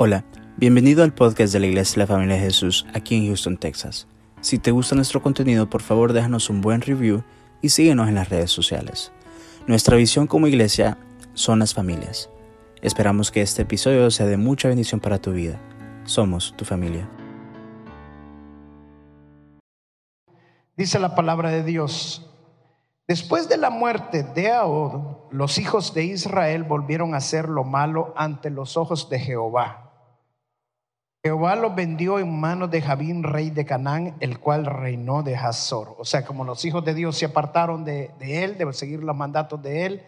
Hola, 0.00 0.24
bienvenido 0.56 1.02
al 1.02 1.12
podcast 1.12 1.52
de 1.52 1.58
la 1.58 1.66
Iglesia 1.66 1.94
de 1.94 1.98
la 2.02 2.06
Familia 2.06 2.36
de 2.36 2.42
Jesús 2.42 2.86
aquí 2.94 3.16
en 3.16 3.26
Houston, 3.26 3.56
Texas. 3.56 4.06
Si 4.40 4.60
te 4.60 4.70
gusta 4.70 4.94
nuestro 4.94 5.20
contenido, 5.20 5.68
por 5.68 5.82
favor 5.82 6.12
déjanos 6.12 6.50
un 6.50 6.60
buen 6.60 6.82
review 6.82 7.24
y 7.62 7.70
síguenos 7.70 8.06
en 8.06 8.14
las 8.14 8.28
redes 8.28 8.52
sociales. 8.52 9.10
Nuestra 9.66 9.96
visión 9.96 10.28
como 10.28 10.46
iglesia 10.46 10.98
son 11.34 11.58
las 11.58 11.74
familias. 11.74 12.30
Esperamos 12.80 13.32
que 13.32 13.42
este 13.42 13.62
episodio 13.62 14.08
sea 14.12 14.26
de 14.26 14.36
mucha 14.36 14.68
bendición 14.68 15.00
para 15.00 15.18
tu 15.18 15.32
vida. 15.32 15.58
Somos 16.04 16.54
tu 16.56 16.64
familia. 16.64 17.10
Dice 20.76 21.00
la 21.00 21.16
palabra 21.16 21.50
de 21.50 21.64
Dios. 21.64 22.24
Después 23.08 23.48
de 23.48 23.56
la 23.56 23.70
muerte 23.70 24.22
de 24.22 24.52
Ahod, 24.52 25.32
los 25.32 25.58
hijos 25.58 25.92
de 25.92 26.04
Israel 26.04 26.62
volvieron 26.62 27.14
a 27.14 27.16
hacer 27.16 27.48
lo 27.48 27.64
malo 27.64 28.14
ante 28.16 28.48
los 28.48 28.76
ojos 28.76 29.10
de 29.10 29.18
Jehová. 29.18 29.87
Jehová 31.24 31.56
los 31.56 31.74
vendió 31.74 32.20
en 32.20 32.38
manos 32.38 32.70
de 32.70 32.80
Jabín, 32.80 33.24
rey 33.24 33.50
de 33.50 33.66
Canaán, 33.66 34.14
el 34.20 34.38
cual 34.38 34.66
reinó 34.66 35.24
de 35.24 35.34
Hazor. 35.34 35.96
O 35.98 36.04
sea, 36.04 36.24
como 36.24 36.44
los 36.44 36.64
hijos 36.64 36.84
de 36.84 36.94
Dios 36.94 37.18
se 37.18 37.26
apartaron 37.26 37.84
de, 37.84 38.12
él, 38.20 38.56
de 38.56 38.72
seguir 38.72 39.02
los 39.02 39.16
mandatos 39.16 39.60
de 39.60 39.86
él, 39.86 40.02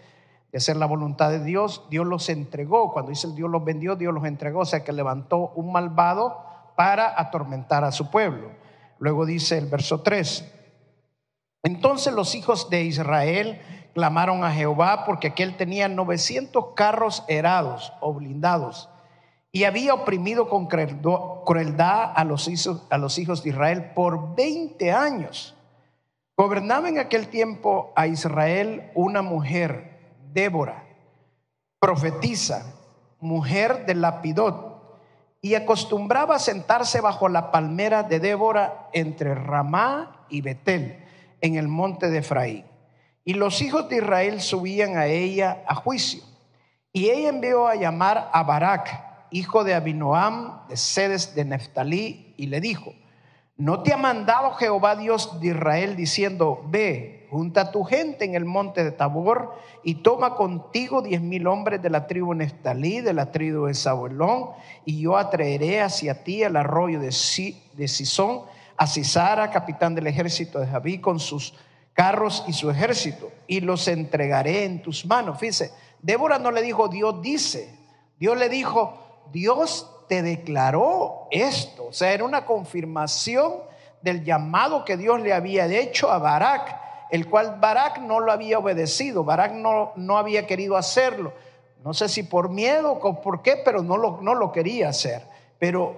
de 0.52 0.58
hacer 0.58 0.76
la 0.76 0.86
voluntad 0.86 1.30
de 1.30 1.42
Dios, 1.42 1.84
Dios 1.90 2.06
los 2.06 2.28
entregó. 2.28 2.92
Cuando 2.92 3.10
dice 3.10 3.26
Dios 3.34 3.50
los 3.50 3.64
vendió, 3.64 3.96
Dios 3.96 4.14
los 4.14 4.24
entregó. 4.24 4.60
O 4.60 4.64
sea, 4.64 4.84
que 4.84 4.92
levantó 4.92 5.52
un 5.56 5.72
malvado 5.72 6.44
para 6.76 7.20
atormentar 7.20 7.82
a 7.82 7.90
su 7.90 8.08
pueblo. 8.10 8.52
Luego 9.00 9.26
dice 9.26 9.58
el 9.58 9.66
verso 9.66 10.02
3. 10.02 10.48
Entonces 11.64 12.14
los 12.14 12.36
hijos 12.36 12.70
de 12.70 12.84
Israel 12.84 13.60
clamaron 13.94 14.44
a 14.44 14.52
Jehová 14.52 15.04
porque 15.04 15.28
aquel 15.28 15.56
tenía 15.56 15.88
900 15.88 16.66
carros 16.76 17.24
herados 17.26 17.92
o 18.00 18.14
blindados 18.14 18.89
y 19.52 19.64
había 19.64 19.94
oprimido 19.94 20.48
con 20.48 20.66
crueldad 20.66 22.12
a 22.14 22.24
los, 22.24 22.48
hijos, 22.48 23.42
de 23.42 23.50
Israel 23.50 23.92
por 23.94 24.36
20 24.36 24.92
años. 24.92 25.56
Gobernaba 26.36 26.88
en 26.88 26.98
aquel 26.98 27.28
tiempo 27.28 27.92
a 27.96 28.06
Israel 28.06 28.90
una 28.94 29.22
mujer, 29.22 29.98
Débora, 30.32 30.84
profetisa, 31.80 32.74
mujer 33.18 33.86
de 33.86 33.94
Lapidot, 33.94 34.70
y 35.42 35.54
acostumbraba 35.54 36.36
a 36.36 36.38
sentarse 36.38 37.00
bajo 37.00 37.28
la 37.28 37.50
palmera 37.50 38.04
de 38.04 38.20
Débora 38.20 38.88
entre 38.92 39.34
Ramá 39.34 40.26
y 40.28 40.42
Betel, 40.42 41.04
en 41.40 41.56
el 41.56 41.66
monte 41.66 42.08
de 42.10 42.18
Efraín. 42.18 42.64
Y 43.24 43.34
los 43.34 43.60
hijos 43.62 43.88
de 43.88 43.96
Israel 43.96 44.40
subían 44.40 44.96
a 44.96 45.06
ella 45.06 45.62
a 45.66 45.74
juicio. 45.74 46.22
Y 46.92 47.10
ella 47.10 47.28
envió 47.28 47.66
a 47.66 47.74
llamar 47.74 48.30
a 48.32 48.42
Barak, 48.42 49.09
hijo 49.30 49.64
de 49.64 49.74
Abinoam, 49.74 50.66
de 50.68 50.76
Sedes 50.76 51.34
de 51.34 51.44
Neftalí, 51.44 52.34
y 52.36 52.46
le 52.46 52.60
dijo, 52.60 52.92
¿no 53.56 53.82
te 53.82 53.92
ha 53.92 53.96
mandado 53.96 54.52
Jehová 54.52 54.96
Dios 54.96 55.40
de 55.40 55.48
Israel 55.48 55.96
diciendo, 55.96 56.62
ve, 56.66 57.28
junta 57.30 57.60
a 57.60 57.70
tu 57.70 57.84
gente 57.84 58.24
en 58.24 58.34
el 58.34 58.44
monte 58.44 58.82
de 58.82 58.90
Tabor 58.90 59.54
y 59.84 59.96
toma 59.96 60.34
contigo 60.34 61.00
diez 61.00 61.20
mil 61.20 61.46
hombres 61.46 61.80
de 61.80 61.90
la 61.90 62.06
tribu 62.06 62.34
Neftalí, 62.34 63.00
de 63.00 63.12
la 63.12 63.30
tribu 63.30 63.66
de 63.66 63.74
Sabuelón, 63.74 64.50
y 64.84 65.00
yo 65.00 65.16
atraeré 65.16 65.80
hacia 65.80 66.24
ti 66.24 66.42
al 66.42 66.56
arroyo 66.56 66.98
de, 66.98 67.14
de 67.74 67.88
Sison, 67.88 68.42
a 68.76 68.86
Cisara, 68.86 69.50
capitán 69.50 69.94
del 69.94 70.06
ejército 70.06 70.58
de 70.58 70.66
Javí, 70.66 70.98
con 70.98 71.20
sus 71.20 71.54
carros 71.92 72.44
y 72.48 72.52
su 72.54 72.70
ejército, 72.70 73.30
y 73.46 73.60
los 73.60 73.86
entregaré 73.88 74.64
en 74.64 74.80
tus 74.80 75.04
manos. 75.04 75.38
Fíjese, 75.38 75.70
Débora 76.00 76.38
no 76.38 76.50
le 76.50 76.62
dijo, 76.62 76.88
Dios 76.88 77.20
dice, 77.20 77.74
Dios 78.18 78.38
le 78.38 78.48
dijo, 78.48 79.09
Dios 79.32 79.88
te 80.08 80.22
declaró 80.22 81.28
esto. 81.30 81.86
O 81.86 81.92
sea, 81.92 82.12
era 82.12 82.24
una 82.24 82.44
confirmación 82.44 83.54
del 84.02 84.24
llamado 84.24 84.84
que 84.84 84.96
Dios 84.96 85.20
le 85.20 85.32
había 85.32 85.66
hecho 85.66 86.10
a 86.10 86.18
Barak, 86.18 86.80
el 87.10 87.28
cual 87.28 87.58
Barak 87.60 87.98
no 88.00 88.20
lo 88.20 88.32
había 88.32 88.58
obedecido, 88.58 89.24
Barak 89.24 89.52
no, 89.52 89.92
no 89.96 90.18
había 90.18 90.46
querido 90.46 90.76
hacerlo. 90.76 91.32
No 91.84 91.94
sé 91.94 92.08
si 92.08 92.22
por 92.22 92.50
miedo 92.50 92.92
o 92.92 93.20
por 93.20 93.42
qué, 93.42 93.60
pero 93.64 93.82
no 93.82 93.96
lo, 93.96 94.18
no 94.20 94.34
lo 94.34 94.52
quería 94.52 94.88
hacer. 94.88 95.22
Pero 95.58 95.96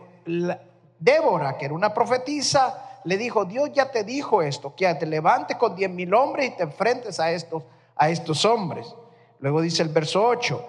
Débora, 0.99 1.56
que 1.59 1.64
era 1.64 1.75
una 1.75 1.93
profetisa, 1.93 3.00
le 3.04 3.16
dijo, 3.16 3.44
Dios 3.44 3.70
ya 3.72 3.91
te 3.91 4.04
dijo 4.04 4.43
esto, 4.43 4.75
que 4.76 4.93
te 4.94 5.06
levantes 5.06 5.56
con 5.56 5.75
diez 5.75 5.91
mil 5.91 6.14
hombres 6.14 6.49
y 6.49 6.56
te 6.56 6.62
enfrentes 6.62 7.19
a 7.19 7.31
estos, 7.32 7.64
a 7.97 8.09
estos 8.10 8.44
hombres. 8.44 8.94
Luego 9.41 9.60
dice 9.60 9.82
el 9.82 9.88
verso 9.88 10.25
8, 10.25 10.64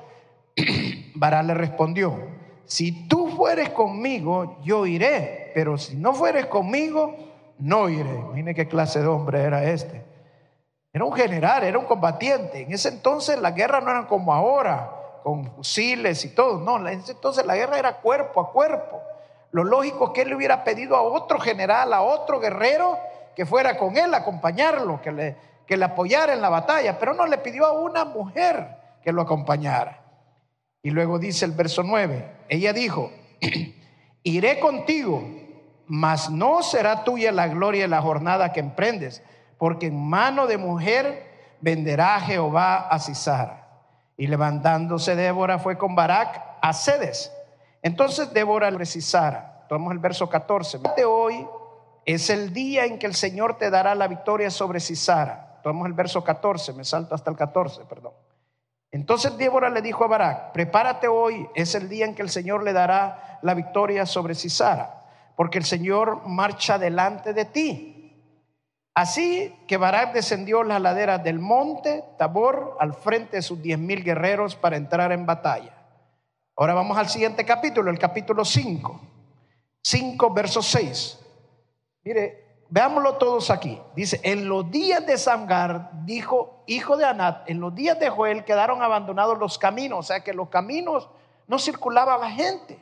Barak 1.16 1.46
le 1.46 1.54
respondió, 1.54 2.18
si 2.66 3.08
tú 3.08 3.30
fueres 3.30 3.70
conmigo, 3.70 4.58
yo 4.64 4.86
iré, 4.86 5.52
pero 5.54 5.78
si 5.78 5.96
no 5.96 6.14
fueres 6.14 6.46
conmigo, 6.48 7.16
no 7.60 7.90
iré. 7.90 8.10
Imagine 8.10 8.56
qué 8.56 8.68
clase 8.68 9.02
de 9.02 9.08
hombre 9.08 9.42
era 9.42 9.64
este. 9.64 10.04
Era 10.92 11.06
un 11.06 11.14
general, 11.14 11.64
era 11.64 11.80
un 11.80 11.86
combatiente. 11.86 12.62
En 12.62 12.72
ese 12.72 12.90
entonces 12.90 13.40
la 13.40 13.52
guerra 13.52 13.82
no 13.82 13.92
era 13.92 14.08
como 14.08 14.34
ahora, 14.34 14.92
con 15.24 15.46
fusiles 15.56 16.24
y 16.26 16.30
todo. 16.30 16.60
No, 16.60 16.78
en 16.88 17.00
ese 17.00 17.14
entonces 17.14 17.46
la 17.46 17.56
guerra 17.56 17.80
era 17.80 17.98
cuerpo 17.98 18.42
a 18.42 18.52
cuerpo. 18.52 19.02
Lo 19.52 19.64
lógico 19.64 20.08
es 20.08 20.12
que 20.12 20.22
él 20.22 20.30
le 20.30 20.36
hubiera 20.36 20.64
pedido 20.64 20.96
a 20.96 21.02
otro 21.02 21.40
general, 21.40 21.94
a 21.94 22.02
otro 22.02 22.40
guerrero, 22.40 22.98
que 23.36 23.46
fuera 23.46 23.78
con 23.78 23.98
él 23.98 24.14
a 24.14 24.18
acompañarlo, 24.18 25.02
que 25.02 25.12
le, 25.12 25.38
que 25.66 25.78
le 25.78 25.86
apoyara 25.86 26.34
en 26.34 26.42
la 26.42 26.50
batalla, 26.50 27.00
pero 27.00 27.14
no 27.14 27.26
le 27.26 27.38
pidió 27.38 27.66
a 27.66 27.74
una 27.74 28.06
mujer 28.06 28.68
que 29.04 29.12
lo 29.12 29.22
acompañara. 29.22 30.03
Y 30.84 30.92
luego 30.92 31.18
dice 31.18 31.46
el 31.46 31.54
verso 31.54 31.82
9, 31.82 32.30
ella 32.50 32.74
dijo, 32.74 33.10
iré 34.24 34.60
contigo, 34.60 35.24
mas 35.88 36.30
no 36.30 36.62
será 36.62 37.06
tuya 37.06 37.32
la 37.32 37.48
gloria 37.48 37.84
de 37.84 37.88
la 37.88 38.02
jornada 38.02 38.52
que 38.52 38.60
emprendes, 38.60 39.24
porque 39.58 39.88
en 39.88 39.98
mano 39.98 40.46
de 40.46 40.58
mujer 40.58 41.56
venderá 41.62 42.20
Jehová 42.20 42.90
a 42.90 43.00
Cisara. 43.00 43.66
Y 44.18 44.28
levantándose 44.28 45.16
Débora 45.16 45.58
fue 45.58 45.78
con 45.78 45.96
Barak 45.96 46.58
a 46.62 46.74
Cedes. 46.74 47.32
Entonces 47.82 48.34
Débora 48.34 48.70
le 48.70 48.86
Cisara. 48.86 49.66
Tomamos 49.70 49.94
el 49.94 50.00
verso 50.00 50.30
14. 50.30 50.80
De 50.98 51.06
hoy 51.06 51.48
es 52.06 52.30
el 52.30 52.52
día 52.52 52.84
en 52.84 53.00
que 53.00 53.06
el 53.06 53.16
Señor 53.16 53.58
te 53.58 53.70
dará 53.70 53.96
la 53.96 54.10
victoria 54.10 54.52
sobre 54.52 54.82
Cisara. 54.82 55.62
Tomamos 55.64 55.88
el 55.88 55.94
verso 55.94 56.26
14, 56.26 56.74
me 56.74 56.84
salto 56.84 57.16
hasta 57.16 57.32
el 57.32 57.38
14, 57.38 57.86
perdón. 57.86 58.12
Entonces 58.94 59.36
Débora 59.40 59.72
le 59.72 59.82
dijo 59.82 60.04
a 60.04 60.08
Barak, 60.08 60.52
prepárate 60.52 61.08
hoy, 61.08 61.50
es 61.56 61.74
el 61.74 61.90
día 61.90 62.06
en 62.06 62.14
que 62.14 62.22
el 62.22 62.30
Señor 62.30 62.64
le 62.64 62.74
dará 62.74 63.40
la 63.42 63.56
victoria 63.56 64.06
sobre 64.06 64.36
Cisara, 64.36 65.02
porque 65.36 65.58
el 65.58 65.66
Señor 65.66 66.28
marcha 66.28 66.78
delante 66.78 67.34
de 67.34 67.46
ti. 67.46 68.16
Así 68.94 69.52
que 69.68 69.78
Barak 69.78 70.14
descendió 70.14 70.62
la 70.62 70.78
ladera 70.78 71.18
del 71.18 71.40
monte 71.40 72.04
Tabor 72.20 72.78
al 72.80 72.94
frente 72.94 73.38
de 73.38 73.42
sus 73.42 73.60
diez 73.64 73.80
mil 73.80 74.04
guerreros 74.04 74.56
para 74.56 74.78
entrar 74.78 75.12
en 75.12 75.26
batalla. 75.26 75.76
Ahora 76.56 76.76
vamos 76.76 76.96
al 76.96 77.10
siguiente 77.10 77.44
capítulo, 77.46 77.90
el 77.90 77.98
capítulo 77.98 78.46
5, 78.46 79.02
5 79.82 80.34
verso 80.36 80.62
6. 80.62 81.20
Mire, 82.04 82.43
Veámoslo 82.74 83.18
todos 83.18 83.52
aquí. 83.52 83.80
Dice, 83.96 84.20
en 84.24 84.50
los 84.50 84.72
días 84.72 85.06
de 85.06 85.20
Samgar, 85.20 85.92
dijo, 86.06 86.64
hijo 86.66 86.98
de 86.98 87.06
Anat, 87.06 87.48
en 87.48 87.60
los 87.60 87.76
días 87.76 88.00
de 88.00 88.10
Joel 88.10 88.46
quedaron 88.46 88.82
abandonados 88.82 89.38
los 89.38 89.60
caminos, 89.60 90.00
o 90.00 90.02
sea 90.02 90.24
que 90.24 90.34
los 90.34 90.50
caminos 90.50 91.08
no 91.46 91.60
circulaba 91.60 92.18
la 92.18 92.32
gente. 92.32 92.80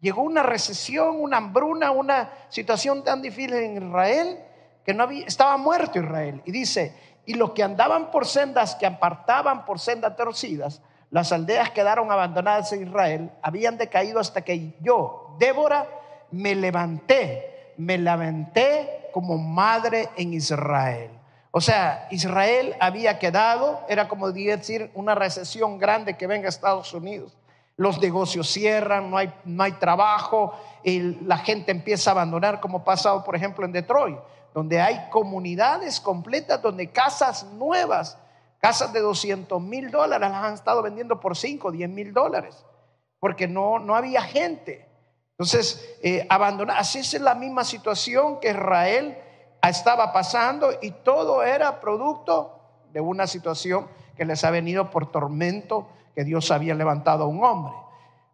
Llegó 0.00 0.22
una 0.22 0.42
recesión, 0.42 1.20
una 1.20 1.36
hambruna, 1.36 1.92
una 1.92 2.32
situación 2.48 3.04
tan 3.04 3.22
difícil 3.22 3.54
en 3.54 3.76
Israel 3.76 4.40
que 4.84 4.92
no 4.92 5.04
había, 5.04 5.24
estaba 5.24 5.56
muerto 5.56 6.00
Israel. 6.00 6.42
Y 6.44 6.50
dice, 6.50 6.98
y 7.24 7.34
los 7.34 7.52
que 7.52 7.62
andaban 7.62 8.10
por 8.10 8.26
sendas, 8.26 8.74
que 8.74 8.86
apartaban 8.86 9.64
por 9.64 9.78
sendas 9.78 10.16
torcidas, 10.16 10.82
las 11.12 11.30
aldeas 11.30 11.70
quedaron 11.70 12.10
abandonadas 12.10 12.72
en 12.72 12.88
Israel, 12.88 13.30
habían 13.40 13.78
decaído 13.78 14.18
hasta 14.18 14.40
que 14.40 14.74
yo, 14.80 15.36
Débora, 15.38 15.86
me 16.32 16.56
levanté, 16.56 17.74
me 17.76 17.98
lamenté 17.98 18.97
como 19.12 19.38
madre 19.38 20.08
en 20.16 20.34
Israel. 20.34 21.10
O 21.50 21.60
sea, 21.60 22.06
Israel 22.10 22.74
había 22.80 23.18
quedado, 23.18 23.80
era 23.88 24.08
como 24.08 24.30
decir 24.30 24.90
una 24.94 25.14
recesión 25.14 25.78
grande 25.78 26.16
que 26.16 26.26
venga 26.26 26.46
a 26.46 26.50
Estados 26.50 26.92
Unidos. 26.92 27.36
Los 27.76 28.00
negocios 28.00 28.50
cierran, 28.50 29.10
no 29.10 29.16
hay, 29.16 29.32
no 29.44 29.62
hay 29.62 29.72
trabajo, 29.72 30.52
y 30.82 31.00
la 31.24 31.38
gente 31.38 31.70
empieza 31.70 32.10
a 32.10 32.12
abandonar, 32.12 32.60
como 32.60 32.78
ha 32.78 32.84
pasado, 32.84 33.24
por 33.24 33.36
ejemplo, 33.36 33.64
en 33.64 33.72
Detroit, 33.72 34.18
donde 34.52 34.80
hay 34.80 35.08
comunidades 35.10 36.00
completas, 36.00 36.60
donde 36.60 36.90
casas 36.90 37.44
nuevas, 37.44 38.18
casas 38.60 38.92
de 38.92 39.00
200 39.00 39.62
mil 39.62 39.90
dólares, 39.90 40.28
las 40.28 40.44
han 40.44 40.54
estado 40.54 40.82
vendiendo 40.82 41.20
por 41.20 41.36
5, 41.36 41.70
10 41.70 41.88
mil 41.88 42.12
dólares, 42.12 42.64
porque 43.20 43.46
no, 43.46 43.78
no 43.78 43.94
había 43.94 44.22
gente. 44.22 44.87
Entonces, 45.38 45.96
eh, 46.02 46.26
abandonar, 46.28 46.78
así 46.78 46.98
es 46.98 47.14
la 47.20 47.36
misma 47.36 47.62
situación 47.62 48.40
que 48.40 48.50
Israel 48.50 49.16
estaba 49.62 50.12
pasando 50.12 50.70
y 50.82 50.90
todo 50.90 51.44
era 51.44 51.80
producto 51.80 52.58
de 52.92 53.00
una 53.00 53.28
situación 53.28 53.86
que 54.16 54.24
les 54.24 54.42
ha 54.42 54.50
venido 54.50 54.90
por 54.90 55.12
tormento 55.12 55.88
que 56.16 56.24
Dios 56.24 56.50
había 56.50 56.74
levantado 56.74 57.22
a 57.22 57.26
un 57.28 57.44
hombre. 57.44 57.72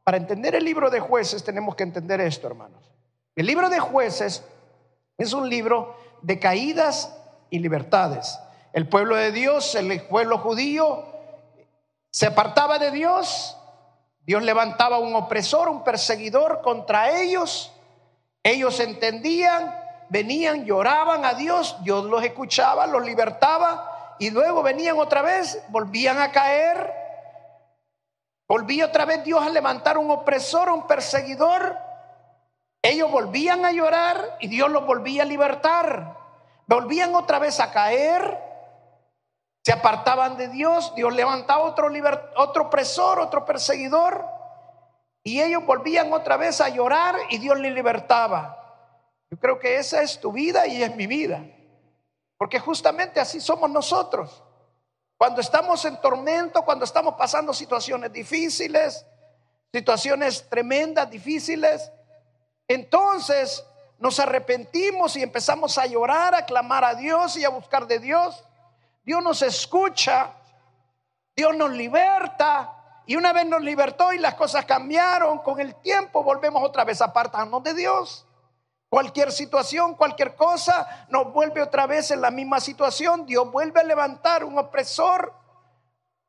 Para 0.03 0.17
entender 0.17 0.55
el 0.55 0.65
libro 0.65 0.89
de 0.89 1.01
jueces 1.01 1.45
tenemos 1.45 1.75
que 1.75 1.83
entender 1.83 2.23
esto, 2.23 2.47
hermanos. 2.47 2.91
El 3.37 3.45
libro 3.45 3.69
de 3.69 3.81
jueces 3.81 4.43
es 5.19 5.35
un 5.35 5.51
libro 5.51 5.97
de 6.23 6.39
caídas 6.39 7.15
y 7.51 7.59
libertades. 7.59 8.39
El 8.73 8.89
pueblo 8.89 9.15
de 9.17 9.31
Dios, 9.31 9.75
el 9.75 10.03
pueblo 10.06 10.39
judío, 10.39 11.05
se 12.11 12.27
apartaba 12.27 12.79
de 12.79 12.91
Dios. 12.91 13.59
Dios 14.26 14.43
levantaba 14.43 14.99
un 14.99 15.15
opresor, 15.15 15.69
un 15.69 15.85
perseguidor 15.85 16.62
contra 16.62 17.11
ellos. 17.21 17.73
Ellos 18.43 18.81
entendían, 18.81 19.75
venían, 20.09 20.65
lloraban 20.65 21.25
a 21.25 21.35
Dios, 21.35 21.76
Dios 21.82 22.05
los 22.05 22.23
escuchaba, 22.23 22.87
los 22.87 23.05
libertaba 23.05 24.17
y 24.19 24.31
luego 24.31 24.62
venían 24.62 24.99
otra 24.99 25.23
vez, 25.23 25.62
volvían 25.69 26.19
a 26.21 26.31
caer. 26.32 26.93
Volvía 28.47 28.87
otra 28.87 29.05
vez 29.05 29.25
Dios 29.25 29.43
a 29.43 29.49
levantar 29.49 29.99
un 29.99 30.11
opresor, 30.11 30.69
un 30.69 30.87
perseguidor. 30.87 31.79
Ellos 32.82 33.11
volvían 33.11 33.65
a 33.65 33.73
llorar 33.73 34.37
y 34.41 34.49
Dios 34.49 34.70
los 34.70 34.87
volvía 34.87 35.23
a 35.23 35.27
libertar. 35.27 36.19
Volvían 36.67 37.15
otra 37.15 37.38
vez 37.38 37.59
a 37.61 37.73
caer. 37.73 38.38
Se 39.64 39.72
apartaban 39.72 40.37
de 40.37 40.49
Dios. 40.49 40.94
Dios 40.94 41.14
levantaba 41.14 41.62
otro, 41.62 41.88
otro 42.37 42.64
opresor, 42.64 43.19
otro 43.19 43.44
perseguidor. 43.44 44.25
Y 45.22 45.40
ellos 45.40 45.64
volvían 45.64 46.12
otra 46.12 46.37
vez 46.37 46.61
a 46.61 46.69
llorar 46.69 47.16
y 47.31 47.38
Dios 47.38 47.58
les 47.58 47.72
libertaba. 47.72 48.61
Yo 49.31 49.38
creo 49.38 49.58
que 49.58 49.78
esa 49.78 50.02
es 50.02 50.20
tu 50.20 50.32
vida 50.32 50.66
y 50.66 50.82
es 50.82 50.94
mi 50.94 51.06
vida. 51.06 51.43
Porque 52.37 52.61
justamente 52.61 53.20
así 53.20 53.40
somos 53.40 53.70
nosotros. 53.70 54.43
Cuando 55.16 55.40
estamos 55.40 55.82
en 55.87 55.99
tormento, 55.99 56.62
cuando 56.62 56.84
estamos 56.84 57.14
pasando 57.14 57.55
situaciones 57.55 58.12
difíciles, 58.12 59.06
situaciones 59.72 60.46
tremendas, 60.50 61.08
difíciles, 61.08 61.90
entonces 62.69 63.64
nos 63.99 64.20
arrepentimos 64.20 65.17
y 65.17 65.22
empezamos 65.22 65.78
a 65.78 65.87
llorar, 65.87 66.34
a 66.34 66.44
clamar 66.44 66.84
a 66.84 66.94
Dios 66.94 67.38
y 67.38 67.44
a 67.44 67.49
buscar 67.49 67.87
de 67.87 67.99
Dios. 67.99 68.44
Dios 69.05 69.23
nos 69.23 69.43
escucha, 69.43 70.31
Dios 71.37 71.55
nos 71.56 71.71
liberta. 71.71 73.03
Y 73.06 73.17
una 73.17 73.35
vez 73.35 73.47
nos 73.47 73.62
libertó 73.62 74.12
y 74.15 74.19
las 74.19 74.35
cosas 74.35 74.65
cambiaron, 74.65 75.39
con 75.39 75.61
el 75.61 75.75
tiempo 75.77 76.23
volvemos 76.23 76.62
otra 76.62 76.85
vez 76.85 77.03
a 77.03 77.06
apartarnos 77.06 77.62
de 77.62 77.75
Dios. 77.75 78.27
Cualquier 78.89 79.31
situación, 79.31 79.95
cualquier 79.95 80.35
cosa, 80.37 81.06
nos 81.11 81.33
vuelve 81.33 81.61
otra 81.61 81.87
vez 81.87 82.11
en 82.12 82.23
la 82.23 82.31
misma 82.31 82.61
situación. 82.61 83.27
Dios 83.27 83.51
vuelve 83.53 83.81
a 83.81 83.85
levantar 83.85 84.43
un 84.43 84.59
opresor, 84.59 85.35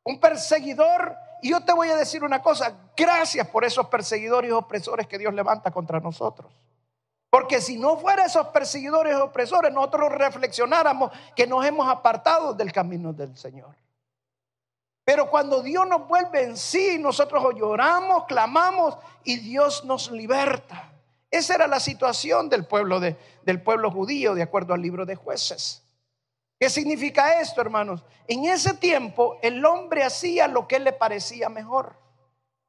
un 0.04 0.20
perseguidor 0.20 1.16
y 1.46 1.50
yo 1.52 1.62
te 1.62 1.74
voy 1.74 1.90
a 1.90 1.96
decir 1.96 2.24
una 2.24 2.42
cosa, 2.42 2.74
gracias 2.98 3.48
por 3.50 3.66
esos 3.66 3.88
perseguidores 3.88 4.50
y 4.50 4.52
opresores 4.52 5.06
que 5.06 5.20
Dios 5.20 5.32
levanta 5.32 5.70
contra 5.70 6.00
nosotros. 6.00 6.52
Porque 7.30 7.60
si 7.62 7.78
no 7.78 7.98
fuera 7.98 8.26
esos 8.26 8.48
perseguidores 8.48 9.14
y 9.18 9.22
opresores, 9.22 9.74
nosotros 9.74 10.12
reflexionáramos 10.12 11.12
que 11.36 11.48
nos 11.48 11.66
hemos 11.66 11.88
apartado 11.90 12.54
del 12.54 12.72
camino 12.72 13.12
del 13.12 13.38
Señor. 13.38 13.76
Pero 15.04 15.30
cuando 15.30 15.62
Dios 15.62 15.88
nos 15.88 16.08
vuelve 16.08 16.44
en 16.44 16.58
sí, 16.58 16.98
nosotros 17.00 17.44
lloramos, 17.56 18.26
clamamos 18.26 18.98
y 19.24 19.38
Dios 19.38 19.86
nos 19.86 20.10
liberta. 20.10 20.92
Esa 21.30 21.56
era 21.56 21.68
la 21.68 21.80
situación 21.80 22.50
del 22.50 22.66
pueblo, 22.66 23.00
de, 23.00 23.16
del 23.44 23.62
pueblo 23.62 23.92
judío, 23.92 24.34
de 24.34 24.42
acuerdo 24.42 24.74
al 24.74 24.82
libro 24.82 25.06
de 25.06 25.16
jueces. 25.16 25.84
¿Qué 26.60 26.70
significa 26.70 27.40
esto, 27.42 27.62
hermanos? 27.62 28.04
En 28.28 28.46
ese 28.46 28.74
tiempo 28.74 29.38
el 29.42 29.64
hombre 29.66 30.04
hacía 30.04 30.48
lo 30.48 30.68
que 30.68 30.80
le 30.80 30.94
parecía 30.94 31.50
mejor. 31.50 31.98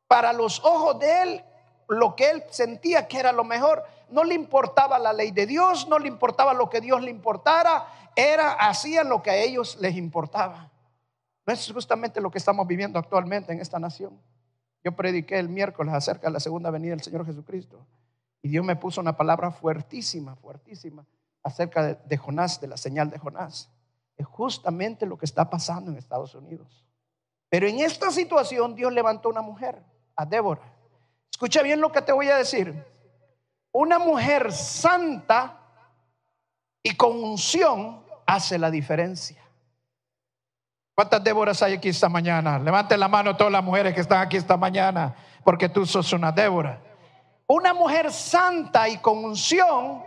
Para 0.08 0.32
los 0.32 0.62
ojos 0.64 0.99
de 0.99 1.23
él, 1.23 1.44
lo 1.88 2.17
que 2.17 2.31
él 2.31 2.44
sentía 2.50 3.06
que 3.08 3.19
era 3.19 3.32
lo 3.32 3.44
mejor. 3.44 3.85
No 4.11 4.25
le 4.25 4.35
importaba 4.35 4.99
la 4.99 5.12
ley 5.12 5.31
de 5.31 5.47
Dios, 5.47 5.88
no 5.88 5.99
le 5.99 6.08
importaba 6.08 6.55
lo 6.55 6.70
que 6.70 6.81
Dios 6.81 7.03
le 7.03 7.11
importara, 7.11 7.87
era 8.14 8.53
hacían 8.53 9.08
lo 9.08 9.23
que 9.23 9.31
a 9.31 9.37
ellos 9.37 9.76
les 9.81 9.97
importaba. 9.97 10.70
No 11.47 11.53
es 11.53 11.70
justamente 11.73 12.20
lo 12.20 12.31
que 12.31 12.38
estamos 12.38 12.67
viviendo 12.67 12.99
actualmente 12.99 13.53
en 13.53 13.61
esta 13.61 13.79
nación. 13.79 14.20
Yo 14.82 14.93
prediqué 14.93 15.38
el 15.38 15.49
miércoles 15.49 15.94
acerca 15.94 16.29
de 16.29 16.32
la 16.32 16.41
segunda 16.41 16.70
venida 16.70 16.91
del 16.91 17.03
Señor 17.03 17.26
Jesucristo 17.26 17.87
y 18.43 18.49
Dios 18.49 18.64
me 18.64 18.76
puso 18.76 19.00
una 19.00 19.17
palabra 19.17 19.50
fuertísima, 19.50 20.37
fuertísima 20.37 21.05
acerca 21.43 21.94
de, 21.94 22.17
Jonás, 22.17 22.61
de 22.61 22.69
la 22.69 22.76
señal 22.76 23.11
de 23.11 23.19
Jonás. 23.19 23.70
Es 24.17 24.26
justamente 24.26 25.06
lo 25.06 25.19
que 25.19 25.25
está 25.25 25.50
pasando 25.50 25.91
en 25.91 25.99
Estados 25.99 26.35
Unidos. 26.35 26.85
Pero 27.49 27.69
en 27.69 27.81
esta 27.81 28.11
situación 28.11 28.75
Dios 28.75 28.93
levantó 28.93 29.29
una 29.29 29.43
mujer, 29.43 29.82
a 30.17 30.25
Débora. 30.25 30.62
Escucha 31.31 31.62
bien 31.62 31.81
lo 31.81 31.93
que 31.93 32.03
te 32.03 32.12
voy 32.12 32.29
a 32.29 32.37
decir. 32.37 32.85
Una 33.78 33.99
mujer 33.99 34.55
santa 34.55 35.58
y 36.82 36.96
con 36.96 37.23
unción 37.23 38.02
hace 38.25 38.58
la 38.58 38.70
diferencia. 38.70 39.43
¿Cuántas 40.94 41.23
Déboras 41.23 41.61
hay 41.61 41.75
aquí 41.75 41.90
esta 41.90 42.08
mañana? 42.08 42.58
Levanten 42.58 42.99
la 42.99 43.06
mano 43.06 43.37
todas 43.37 43.52
las 43.52 43.62
mujeres 43.62 43.93
que 43.93 44.00
están 44.00 44.23
aquí 44.23 44.38
esta 44.38 44.56
mañana, 44.56 45.14
porque 45.44 45.69
tú 45.69 45.84
sos 45.84 46.11
una 46.14 46.32
Débora. 46.32 46.81
Una 47.46 47.75
mujer 47.75 48.11
santa 48.11 48.88
y 48.88 48.96
con 48.96 49.23
unción 49.23 50.05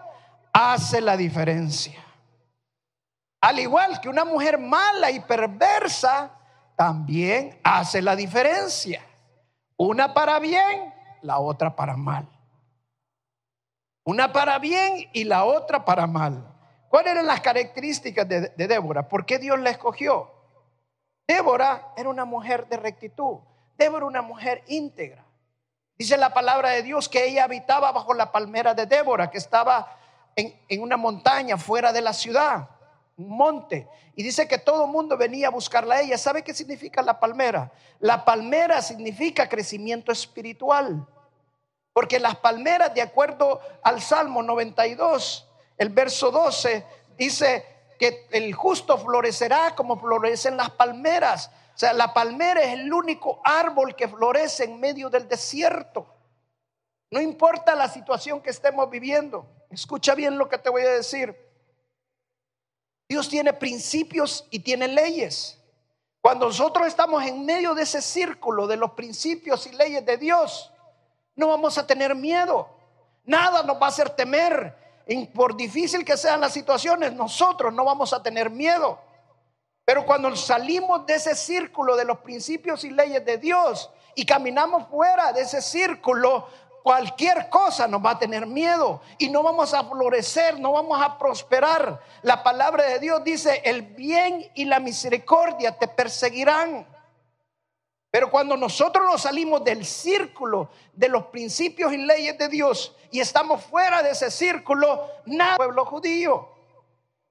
hace 0.51 0.99
la 0.99 1.15
diferencia. 1.15 2.03
Al 3.39 3.59
igual 3.59 4.01
que 4.01 4.09
una 4.09 4.25
mujer 4.25 4.57
mala 4.57 5.11
y 5.11 5.19
perversa, 5.19 6.31
también 6.75 7.59
hace 7.63 8.01
la 8.01 8.15
diferencia. 8.15 9.05
Una 9.77 10.11
para 10.11 10.39
bien, 10.39 10.91
la 11.21 11.37
otra 11.37 11.75
para 11.75 11.95
mal. 11.95 12.27
Una 14.03 14.31
para 14.31 14.59
bien 14.59 15.09
y 15.13 15.23
la 15.23 15.45
otra 15.45 15.85
para 15.85 16.07
mal. 16.07 16.45
¿Cuáles 16.89 17.11
eran 17.11 17.27
las 17.27 17.41
características 17.41 18.27
de, 18.27 18.49
Débora? 18.55 19.07
¿Por 19.07 19.25
qué 19.25 19.37
Dios 19.37 19.59
la 19.59 19.69
escogió? 19.69 20.31
Débora 21.27 21.93
era 21.95 22.09
una 22.09 22.25
mujer 22.25 22.67
de 22.67 22.77
rectitud. 22.77 23.37
Débora 23.77 24.05
una 24.05 24.21
mujer 24.21 24.63
íntegra. 24.67 25.23
Dice 25.97 26.17
la 26.17 26.33
palabra 26.33 26.69
de 26.71 26.81
Dios 26.81 27.07
que 27.09 27.27
ella 27.27 27.43
habitaba 27.43 27.91
bajo 27.91 28.13
la 28.13 28.31
palmera 28.31 28.73
de 28.73 28.85
Débora, 28.85 29.29
que 29.29 29.37
estaba 29.37 29.97
en, 30.35 30.55
en 30.67 30.81
una 30.81 30.97
montaña 30.97 31.57
fuera 31.57 31.93
de 31.93 32.01
la 32.01 32.13
ciudad 32.13 32.69
un 33.19 33.29
monte. 33.37 33.87
Y 34.15 34.23
dice 34.23 34.47
que 34.47 34.57
todo 34.57 34.85
el 34.85 34.91
mundo 34.91 35.17
venía 35.17 35.47
a 35.47 35.51
buscarla 35.51 35.95
a 35.95 36.01
ella. 36.01 36.17
¿Sabe 36.17 36.43
qué 36.43 36.53
significa 36.53 37.01
la 37.01 37.19
palmera? 37.19 37.71
La 37.99 38.23
palmera 38.25 38.81
significa 38.81 39.47
crecimiento 39.47 40.11
espiritual. 40.11 41.05
Porque 41.99 42.17
las 42.17 42.37
palmeras, 42.37 42.93
de 42.93 43.01
acuerdo 43.01 43.59
al 43.83 44.01
Salmo 44.01 44.41
92, 44.41 45.45
el 45.77 45.89
verso 45.89 46.31
12, 46.31 46.85
dice 47.17 47.65
que 47.99 48.25
el 48.31 48.53
justo 48.53 48.97
florecerá 48.97 49.75
como 49.75 49.99
florecen 49.99 50.55
las 50.55 50.69
palmeras. 50.69 51.51
O 51.75 51.77
sea, 51.77 51.91
la 51.91 52.13
palmera 52.13 52.61
es 52.61 52.79
el 52.79 52.93
único 52.93 53.41
árbol 53.43 53.97
que 53.97 54.07
florece 54.07 54.63
en 54.63 54.79
medio 54.79 55.09
del 55.09 55.27
desierto. 55.27 56.07
No 57.11 57.19
importa 57.19 57.75
la 57.75 57.89
situación 57.89 58.39
que 58.41 58.51
estemos 58.51 58.89
viviendo. 58.89 59.45
Escucha 59.69 60.15
bien 60.15 60.37
lo 60.37 60.47
que 60.47 60.57
te 60.57 60.69
voy 60.69 60.83
a 60.83 60.91
decir. 60.91 61.35
Dios 63.09 63.27
tiene 63.27 63.51
principios 63.51 64.47
y 64.51 64.59
tiene 64.59 64.87
leyes. 64.87 65.61
Cuando 66.21 66.45
nosotros 66.45 66.87
estamos 66.87 67.25
en 67.25 67.45
medio 67.45 67.75
de 67.75 67.83
ese 67.83 68.01
círculo 68.01 68.67
de 68.67 68.77
los 68.77 68.91
principios 68.91 69.67
y 69.67 69.73
leyes 69.73 70.05
de 70.05 70.15
Dios, 70.15 70.71
no 71.39 71.47
vamos 71.47 71.77
a 71.77 71.87
tener 71.87 72.13
miedo. 72.13 72.67
Nada 73.23 73.63
nos 73.63 73.81
va 73.81 73.85
a 73.85 73.89
hacer 73.89 74.09
temer. 74.09 74.75
por 75.33 75.55
difícil 75.55 76.05
que 76.05 76.17
sean 76.17 76.41
las 76.41 76.53
situaciones, 76.53 77.13
nosotros 77.13 77.73
no 77.73 77.85
vamos 77.85 78.11
a 78.13 78.21
tener 78.21 78.49
miedo. 78.49 78.99
Pero 79.85 80.05
cuando 80.05 80.35
salimos 80.35 81.05
de 81.07 81.15
ese 81.15 81.33
círculo 81.35 81.95
de 81.95 82.05
los 82.05 82.19
principios 82.19 82.83
y 82.83 82.91
leyes 82.91 83.25
de 83.25 83.37
Dios 83.37 83.89
y 84.13 84.25
caminamos 84.25 84.87
fuera 84.89 85.31
de 85.31 85.41
ese 85.41 85.61
círculo, 85.61 86.45
cualquier 86.83 87.49
cosa 87.49 87.87
nos 87.87 88.05
va 88.05 88.11
a 88.11 88.19
tener 88.19 88.45
miedo 88.45 89.01
y 89.17 89.29
no 89.29 89.41
vamos 89.41 89.73
a 89.73 89.85
florecer, 89.85 90.59
no 90.59 90.73
vamos 90.73 91.01
a 91.01 91.17
prosperar. 91.17 92.01
La 92.21 92.43
palabra 92.43 92.83
de 92.83 92.99
Dios 92.99 93.23
dice, 93.23 93.61
el 93.63 93.81
bien 93.81 94.45
y 94.53 94.65
la 94.65 94.79
misericordia 94.79 95.77
te 95.77 95.87
perseguirán. 95.87 96.85
Pero 98.11 98.31
cuando 98.31 98.57
nosotros 98.57 99.05
nos 99.05 99.21
salimos 99.21 99.63
del 99.63 99.85
círculo 99.85 100.69
de 100.93 101.09
los 101.09 101.25
principios 101.27 101.93
y 101.93 101.97
leyes 101.97 102.37
de 102.37 102.47
Dios 102.47 102.95
y 103.11 103.19
estamos 103.19 103.63
fuera 103.63 104.01
de 104.01 104.11
ese 104.11 104.31
círculo, 104.31 105.07
nada 105.25 105.57
pueblo 105.57 105.85
judío. 105.85 106.49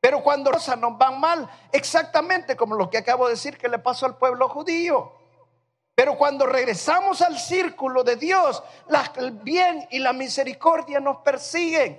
Pero 0.01 0.23
cuando 0.23 0.53
cosas 0.53 0.79
nos 0.79 0.97
van 0.97 1.19
mal, 1.19 1.51
exactamente 1.73 2.57
como 2.57 2.77
lo 2.77 2.89
que 2.89 2.99
acabo 2.99 3.27
de 3.27 3.33
decir 3.35 3.59
que 3.59 3.69
le 3.69 3.81
pasó 3.81 4.07
al 4.07 4.17
pueblo 4.17 4.49
judío. 4.49 5.13
Pero 5.97 6.17
cuando 6.17 6.47
regresamos 6.47 7.23
al 7.23 7.37
círculo 7.37 8.05
de 8.05 8.15
Dios, 8.15 8.63
el 9.17 9.33
bien 9.33 9.89
y 9.91 9.99
la 9.99 10.13
misericordia 10.13 11.01
nos 11.01 11.19
persiguen. 11.19 11.99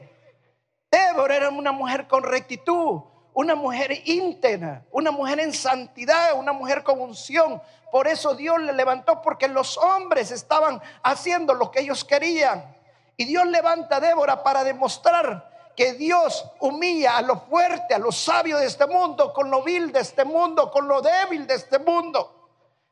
Débora 0.90 1.36
era 1.36 1.50
una 1.50 1.74
mujer 1.74 2.08
con 2.08 2.24
rectitud, 2.24 3.02
una 3.40 3.56
mujer 3.56 4.02
íntegra, 4.04 4.84
una 4.92 5.12
mujer 5.12 5.40
en 5.40 5.54
santidad, 5.54 6.34
una 6.38 6.52
mujer 6.52 6.84
con 6.84 7.00
unción. 7.00 7.62
Por 7.90 8.06
eso 8.06 8.36
Dios 8.36 8.60
le 8.60 8.74
levantó, 8.74 9.22
porque 9.22 9.48
los 9.48 9.78
hombres 9.78 10.32
estaban 10.32 10.82
haciendo 11.04 11.54
lo 11.54 11.72
que 11.72 11.80
ellos 11.80 12.04
querían. 12.04 12.76
Y 13.16 13.24
Dios 13.24 13.46
levanta 13.48 13.96
a 13.96 14.00
Débora 14.02 14.44
para 14.44 14.66
demostrar 14.66 15.72
que 15.74 15.94
Dios 15.94 16.52
humilla 16.60 17.16
a 17.16 17.22
lo 17.22 17.40
fuerte, 17.40 17.96
a 17.96 18.00
lo 18.00 18.12
sabio 18.12 18.58
de 18.58 18.66
este 18.66 18.86
mundo, 18.88 19.32
con 19.32 19.50
lo 19.50 19.64
vil 19.64 19.94
de 19.94 20.02
este 20.02 20.26
mundo, 20.26 20.70
con 20.70 20.90
lo 20.90 21.02
débil 21.02 21.48
de 21.48 21.56
este 21.56 21.80
mundo. 21.80 22.50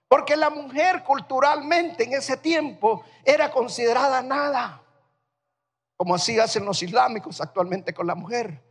Porque 0.07 0.37
la 0.37 0.49
mujer 0.49 1.03
culturalmente 1.03 2.05
en 2.05 2.13
ese 2.13 2.37
tiempo 2.37 3.03
era 3.25 3.51
considerada 3.51 4.21
nada, 4.21 4.81
como 5.97 6.15
así 6.15 6.39
hacen 6.39 6.63
los 6.63 6.81
islámicos 6.81 7.41
actualmente 7.41 7.93
con 7.93 8.07
la 8.07 8.15
mujer. 8.15 8.66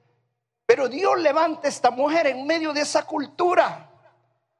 Pero 0.66 0.88
Dios 0.88 1.18
levanta 1.20 1.68
a 1.68 1.70
esta 1.70 1.90
mujer 1.90 2.26
en 2.26 2.44
medio 2.44 2.72
de 2.72 2.80
esa 2.80 3.06
cultura. 3.06 3.88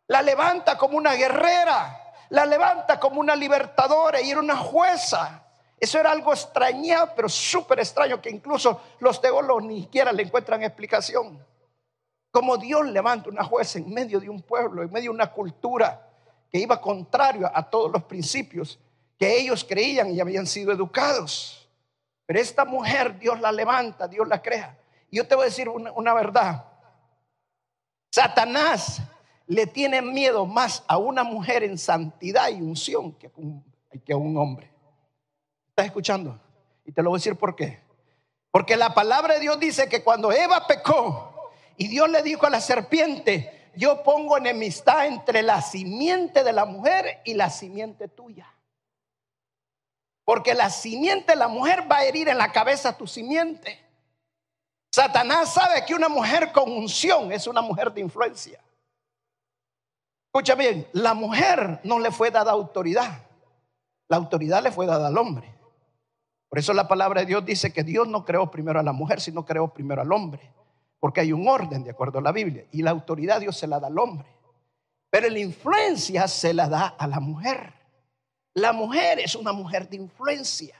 La 0.07 0.23
levanta 0.23 0.79
como 0.79 0.97
una 0.97 1.15
guerrera, 1.15 2.15
la 2.31 2.47
levanta 2.47 3.01
como 3.01 3.21
una 3.21 3.35
libertadora 3.35 4.21
y 4.21 4.31
era 4.31 4.39
una 4.39 4.57
jueza. 4.57 5.43
Eso 5.79 5.99
era 5.99 6.13
algo 6.13 6.33
extrañado, 6.33 7.13
pero 7.15 7.29
súper 7.29 7.81
extraño, 7.81 8.23
que 8.23 8.31
incluso 8.31 8.81
los 9.01 9.21
teólogos 9.21 9.65
ni 9.65 9.83
siquiera 9.83 10.13
le 10.13 10.23
encuentran 10.23 10.63
explicación. 10.63 11.45
Como 12.31 12.57
Dios 12.57 12.87
levanta 12.87 13.29
una 13.29 13.45
jueza 13.45 13.79
en 13.79 13.93
medio 13.93 14.21
de 14.21 14.29
un 14.29 14.43
pueblo, 14.43 14.83
en 14.83 14.93
medio 14.93 15.11
de 15.11 15.17
una 15.17 15.33
cultura 15.33 16.09
que 16.51 16.59
iba 16.59 16.81
contrario 16.81 17.51
a 17.53 17.69
todos 17.69 17.91
los 17.91 18.05
principios 18.05 18.79
que 19.19 19.39
ellos 19.39 19.65
creían 19.65 20.15
y 20.15 20.21
habían 20.21 20.47
sido 20.47 20.73
educados. 20.73 21.69
Pero 22.27 22.39
esta 22.39 22.65
mujer 22.65 23.19
Dios 23.19 23.41
la 23.41 23.51
levanta, 23.51 24.07
Dios 24.07 24.29
la 24.29 24.41
crea. 24.41 24.79
Yo 25.11 25.27
te 25.27 25.35
voy 25.35 25.43
a 25.43 25.47
decir 25.47 25.69
una, 25.69 26.15
verdad. 26.15 26.65
Satanás 28.11 29.03
le 29.47 29.67
tiene 29.67 30.03
miedo 30.03 30.47
más 30.47 30.85
a 30.87 30.99
una 30.99 31.23
mujer 31.23 31.63
en 31.63 31.79
santidad 31.79 32.49
y 32.49 32.61
unción 32.61 33.13
que, 33.13 33.31
a 34.13 34.17
un 34.17 34.37
hombre. 34.37 34.71
¿Estás 35.69 35.87
escuchando? 35.87 36.41
Y 36.85 36.93
te 36.93 37.03
lo 37.03 37.11
voy 37.11 37.19
a 37.19 37.21
decir 37.21 37.37
por 37.37 37.55
qué. 37.55 37.81
Porque 38.51 38.77
la 38.77 38.95
palabra 38.95 39.35
de 39.35 39.41
Dios 39.41 39.61
dice 39.61 39.89
que 39.89 40.03
cuando 40.03 40.33
Eva 40.33 40.67
pecó 40.67 41.51
y 41.77 41.89
Dios 41.89 42.09
le 42.09 42.23
dijo 42.23 42.47
a 42.47 42.51
la 42.51 42.61
serpiente, 42.61 43.71
yo 43.77 44.03
pongo 44.03 44.39
enemistad 44.39 45.07
entre 45.07 45.43
la 45.43 45.61
simiente 45.61 46.43
de 46.43 46.53
la 46.53 46.65
mujer 46.65 47.21
y 47.25 47.35
la 47.35 47.51
simiente 47.51 48.09
tuya. 48.09 48.51
Porque 50.25 50.55
la 50.55 50.71
simiente 50.71 51.33
de 51.33 51.37
la 51.37 51.49
mujer 51.49 51.91
va 51.91 51.99
a 51.99 52.05
herir 52.05 52.29
en 52.29 52.39
la 52.39 52.51
cabeza 52.51 52.97
tu 52.97 53.07
simiente. 53.07 53.86
Satanás 54.97 55.53
sabe 55.53 55.85
que 55.85 55.95
una 55.95 56.09
mujer 56.09 56.53
con 56.53 56.73
unción 56.73 57.31
es 57.31 57.47
una 57.47 57.61
mujer 57.61 57.93
de 57.93 58.01
influencia. 58.01 58.59
Escucha 60.33 60.55
bien, 60.55 60.89
la 60.95 61.13
mujer 61.13 61.81
no 61.85 61.99
le 61.99 62.11
fue 62.11 62.31
dada 62.31 62.53
autoridad. 62.53 63.21
La 64.09 64.17
autoridad 64.17 64.63
le 64.63 64.73
fue 64.73 64.87
dada 64.87 65.09
al 65.09 65.19
hombre. 65.19 65.53
Por 66.49 66.59
eso 66.59 66.73
la 66.73 66.89
palabra 66.89 67.21
de 67.21 67.27
Dios 67.27 67.45
dice 67.45 67.75
que 67.75 67.85
Dios 67.85 68.09
no 68.09 68.25
creó 68.25 68.51
primero 68.51 68.81
a 68.81 68.83
la 68.83 68.95
mujer, 68.95 69.21
sino 69.21 69.45
creó 69.45 69.69
primero 69.69 70.01
al 70.01 70.11
hombre 70.11 70.51
porque 70.99 71.21
hay 71.21 71.31
un 71.31 71.47
orden 71.47 71.85
de 71.85 71.91
acuerdo 71.91 72.21
a 72.21 72.23
la 72.23 72.33
Biblia 72.33 72.65
y 72.73 72.81
la 72.81 72.91
autoridad 72.93 73.39
Dios 73.39 73.59
se 73.59 73.67
la 73.67 73.79
da 73.79 73.89
al 73.89 73.99
hombre, 73.99 74.27
pero 75.11 75.29
la 75.29 75.39
influencia 75.39 76.27
se 76.27 76.55
la 76.55 76.71
da 76.71 76.87
a 76.87 77.07
la 77.07 77.21
mujer. 77.21 77.71
La 78.55 78.73
mujer 78.73 79.21
es 79.21 79.35
una 79.35 79.53
mujer 79.53 79.91
de 79.91 79.97
influencia. 79.97 80.75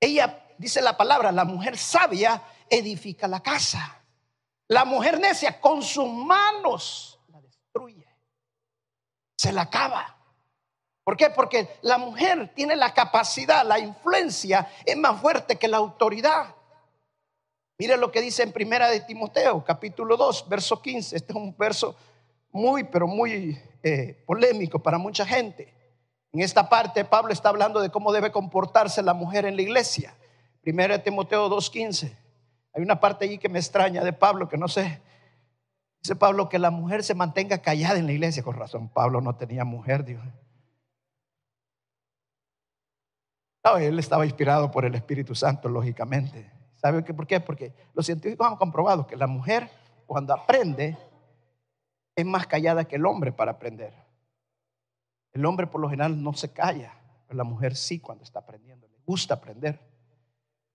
Ella, 0.00 0.42
dice 0.56 0.80
la 0.80 0.96
palabra, 0.96 1.30
la 1.32 1.44
mujer 1.44 1.76
sabia 1.76 2.42
edifica 2.70 3.28
la 3.28 3.40
casa. 3.40 4.02
La 4.68 4.84
mujer 4.84 5.20
necia 5.20 5.60
con 5.60 5.82
sus 5.82 6.08
manos 6.08 7.20
la 7.28 7.40
destruye, 7.40 8.06
se 9.36 9.52
la 9.52 9.62
acaba. 9.62 10.16
¿Por 11.04 11.16
qué? 11.16 11.30
Porque 11.30 11.68
la 11.82 11.98
mujer 11.98 12.52
tiene 12.54 12.74
la 12.74 12.92
capacidad, 12.92 13.64
la 13.64 13.78
influencia 13.78 14.68
es 14.84 14.96
más 14.96 15.20
fuerte 15.20 15.56
que 15.56 15.68
la 15.68 15.76
autoridad. 15.76 16.52
Mire 17.78 17.96
lo 17.96 18.10
que 18.10 18.20
dice 18.20 18.42
en 18.42 18.52
Primera 18.52 18.90
de 18.90 19.00
Timoteo, 19.00 19.62
capítulo 19.62 20.16
2, 20.16 20.48
verso 20.48 20.82
15. 20.82 21.14
Este 21.14 21.32
es 21.32 21.36
un 21.36 21.56
verso 21.56 21.94
muy, 22.50 22.84
pero 22.84 23.06
muy 23.06 23.60
eh, 23.82 24.24
polémico 24.26 24.80
para 24.80 24.98
mucha 24.98 25.24
gente. 25.24 25.72
En 26.32 26.40
esta 26.40 26.68
parte 26.68 27.04
Pablo 27.04 27.32
está 27.32 27.50
hablando 27.50 27.80
de 27.80 27.90
cómo 27.90 28.12
debe 28.12 28.32
comportarse 28.32 29.00
la 29.02 29.14
mujer 29.14 29.44
en 29.44 29.56
la 29.56 29.62
iglesia. 29.62 30.16
Primera 30.60 30.96
de 30.96 31.04
Timoteo 31.04 31.48
2.15. 31.48 32.25
Hay 32.76 32.82
una 32.82 33.00
parte 33.00 33.24
allí 33.24 33.38
que 33.38 33.48
me 33.48 33.58
extraña 33.58 34.04
de 34.04 34.12
Pablo, 34.12 34.50
que 34.50 34.58
no 34.58 34.68
sé. 34.68 35.00
Dice 36.02 36.14
Pablo 36.14 36.50
que 36.50 36.58
la 36.58 36.70
mujer 36.70 37.02
se 37.02 37.14
mantenga 37.14 37.62
callada 37.62 37.98
en 37.98 38.04
la 38.04 38.12
iglesia. 38.12 38.42
Con 38.42 38.54
razón, 38.54 38.90
Pablo 38.90 39.22
no 39.22 39.34
tenía 39.34 39.64
mujer, 39.64 40.04
Dios. 40.04 40.22
No, 43.64 43.78
él 43.78 43.98
estaba 43.98 44.26
inspirado 44.26 44.70
por 44.70 44.84
el 44.84 44.94
Espíritu 44.94 45.34
Santo, 45.34 45.70
lógicamente. 45.70 46.52
¿Sabe 46.74 47.02
por 47.02 47.26
qué? 47.26 47.40
Porque 47.40 47.72
los 47.94 48.04
científicos 48.04 48.46
han 48.46 48.56
comprobado 48.56 49.06
que 49.06 49.16
la 49.16 49.26
mujer 49.26 49.70
cuando 50.04 50.34
aprende 50.34 50.98
es 52.14 52.26
más 52.26 52.46
callada 52.46 52.84
que 52.84 52.96
el 52.96 53.06
hombre 53.06 53.32
para 53.32 53.52
aprender. 53.52 53.94
El 55.32 55.46
hombre 55.46 55.66
por 55.66 55.80
lo 55.80 55.88
general 55.88 56.22
no 56.22 56.34
se 56.34 56.52
calla, 56.52 56.92
pero 57.26 57.38
la 57.38 57.44
mujer 57.44 57.74
sí 57.74 58.00
cuando 58.00 58.22
está 58.22 58.40
aprendiendo, 58.40 58.86
le 58.86 58.98
gusta 59.06 59.32
aprender. 59.32 59.80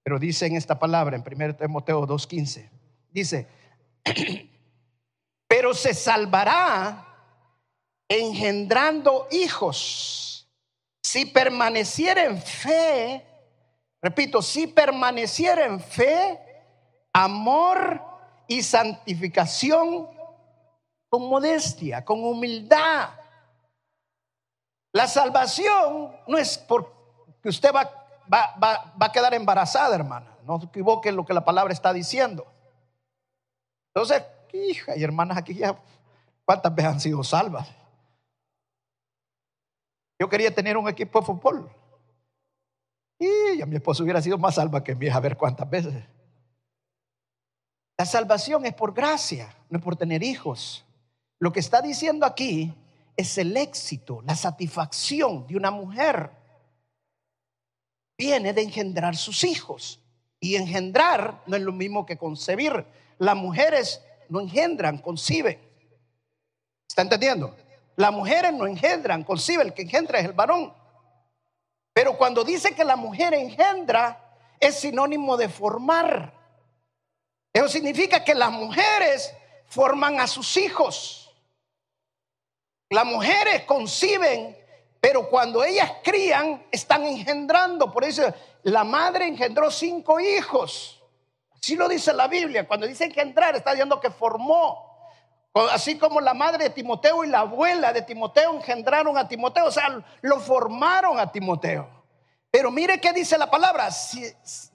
Pero 0.04 0.20
dice 0.20 0.48
en 0.48 0.56
esta 0.56 0.80
palabra, 0.80 1.16
en 1.16 1.24
1 1.26 1.56
Timoteo 1.56 2.08
2.15, 2.08 2.70
dice, 3.12 3.48
pero 5.48 5.74
se 5.74 5.94
salvará 5.94 7.08
engendrando 8.10 9.28
hijos 9.32 10.50
si 11.02 11.26
permaneciera 11.26 12.26
en 12.26 12.42
fe 12.42 13.26
Repito, 14.02 14.42
si 14.42 14.66
permaneciera 14.66 15.66
en 15.66 15.80
fe, 15.80 16.40
amor 17.14 18.02
y 18.48 18.64
santificación 18.64 20.08
con 21.08 21.30
modestia, 21.30 22.04
con 22.04 22.24
humildad. 22.24 23.10
La 24.92 25.08
salvación 25.08 26.16
no 26.28 26.38
es 26.38 26.58
porque 26.58 27.50
usted 27.50 27.72
va, 27.74 28.01
va, 28.32 28.94
a 29.00 29.12
quedar 29.12 29.34
embarazada, 29.34 29.96
hermana. 29.96 30.38
No 30.44 30.60
se 30.60 30.66
equivoquen 30.66 31.16
lo 31.16 31.26
que 31.26 31.34
la 31.34 31.46
palabra 31.46 31.74
está 31.74 31.94
diciendo. 31.94 32.46
Entonces, 33.94 34.24
hija 34.54 34.96
y 34.98 35.04
hermanas 35.04 35.38
aquí 35.38 35.54
ya, 35.54 35.78
¿cuántas 36.46 36.74
veces 36.74 36.92
han 36.92 37.00
sido 37.00 37.24
salvas? 37.24 37.70
Yo 40.20 40.30
quería 40.30 40.54
tener 40.54 40.78
un 40.78 40.88
equipo 40.88 41.20
de 41.20 41.26
fútbol. 41.26 41.72
Y 43.20 43.62
a 43.62 43.66
mi 43.66 43.76
esposo 43.76 44.04
hubiera 44.04 44.22
sido 44.22 44.38
más 44.38 44.56
salva 44.56 44.84
que 44.84 44.96
mi 44.96 45.08
a 45.10 45.20
ver 45.20 45.38
cuántas 45.38 45.70
veces. 45.70 45.94
La 47.98 48.06
salvación 48.06 48.66
es 48.66 48.74
por 48.74 48.94
gracia, 48.94 49.54
no 49.70 49.78
es 49.78 49.84
por 49.84 49.96
tener 49.96 50.24
hijos. 50.24 50.84
Lo 51.38 51.52
que 51.52 51.60
está 51.60 51.82
diciendo 51.82 52.26
aquí 52.26 52.74
es 53.16 53.38
el 53.38 53.56
éxito, 53.58 54.22
la 54.24 54.36
satisfacción 54.36 55.46
de 55.46 55.56
una 55.56 55.70
mujer. 55.70 56.32
Viene 58.22 58.54
de 58.54 58.62
engendrar 58.62 59.18
sus 59.18 59.44
hijos. 59.44 60.00
Y 60.40 60.56
engendrar 60.56 61.42
no 61.48 61.56
es 61.56 61.64
lo 61.64 61.72
mismo 61.72 62.06
que 62.06 62.20
concebir. 62.20 62.86
Las 63.18 63.36
mujeres 63.36 64.00
no 64.30 64.40
engendran, 64.40 65.00
conciben. 65.00 65.60
¿Está 66.88 67.02
entendiendo? 67.02 67.56
Las 67.96 68.14
mujeres 68.14 68.54
no 68.54 68.68
engendran, 68.68 69.24
conciben. 69.24 69.66
El 69.66 69.74
que 69.74 69.82
engendra 69.82 70.20
es 70.20 70.26
el 70.26 70.34
varón. 70.34 70.72
Pero 71.94 72.16
cuando 72.16 72.44
dice 72.44 72.76
que 72.76 72.84
la 72.84 72.96
mujer 72.96 73.34
engendra, 73.34 74.38
es 74.60 74.76
sinónimo 74.76 75.36
de 75.36 75.50
formar. 75.50 76.32
Eso 77.52 77.70
significa 77.70 78.24
que 78.24 78.36
las 78.36 78.52
mujeres 78.52 79.34
forman 79.66 80.20
a 80.20 80.28
sus 80.28 80.58
hijos. 80.58 81.34
Las 82.88 83.06
mujeres 83.06 83.64
conciben, 83.64 84.56
pero 85.02 85.28
cuando 85.28 85.64
ellas 85.64 85.92
crían, 86.04 86.64
están 86.72 87.04
engendrando. 87.06 87.92
Por 87.92 88.04
eso 88.04 88.32
la 88.62 88.84
madre 88.84 89.26
engendró 89.28 89.72
cinco 89.72 90.20
hijos. 90.20 91.02
Así 91.56 91.76
lo 91.76 91.90
dice 91.90 92.14
la 92.14 92.28
Biblia. 92.28 92.68
Cuando 92.68 92.86
dice 92.86 93.06
engendrar, 93.06 93.56
está 93.56 93.72
diciendo 93.72 94.00
que 94.00 94.12
formó. 94.12 94.92
Así 95.72 95.98
como 95.98 96.22
la 96.22 96.36
madre 96.36 96.66
de 96.66 96.70
Timoteo 96.70 97.24
y 97.24 97.28
la 97.28 97.40
abuela 97.40 97.92
de 97.92 98.04
Timoteo 98.04 98.54
engendraron 98.54 99.18
a 99.18 99.28
Timoteo, 99.28 99.66
o 99.66 99.72
sea, 99.72 100.02
lo 100.22 100.40
formaron 100.40 101.20
a 101.20 101.32
Timoteo. 101.32 101.90
Pero 102.52 102.70
mire 102.70 103.02
qué 103.02 103.12
dice 103.12 103.38
la 103.38 103.50
palabra, 103.50 103.92
si 103.92 104.24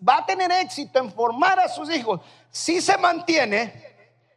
va 0.06 0.18
a 0.18 0.26
tener 0.26 0.50
éxito 0.50 0.98
en 0.98 1.12
formar 1.12 1.60
a 1.60 1.68
sus 1.68 1.88
hijos, 1.94 2.20
si 2.50 2.82
se 2.82 2.98
mantiene, 2.98 3.96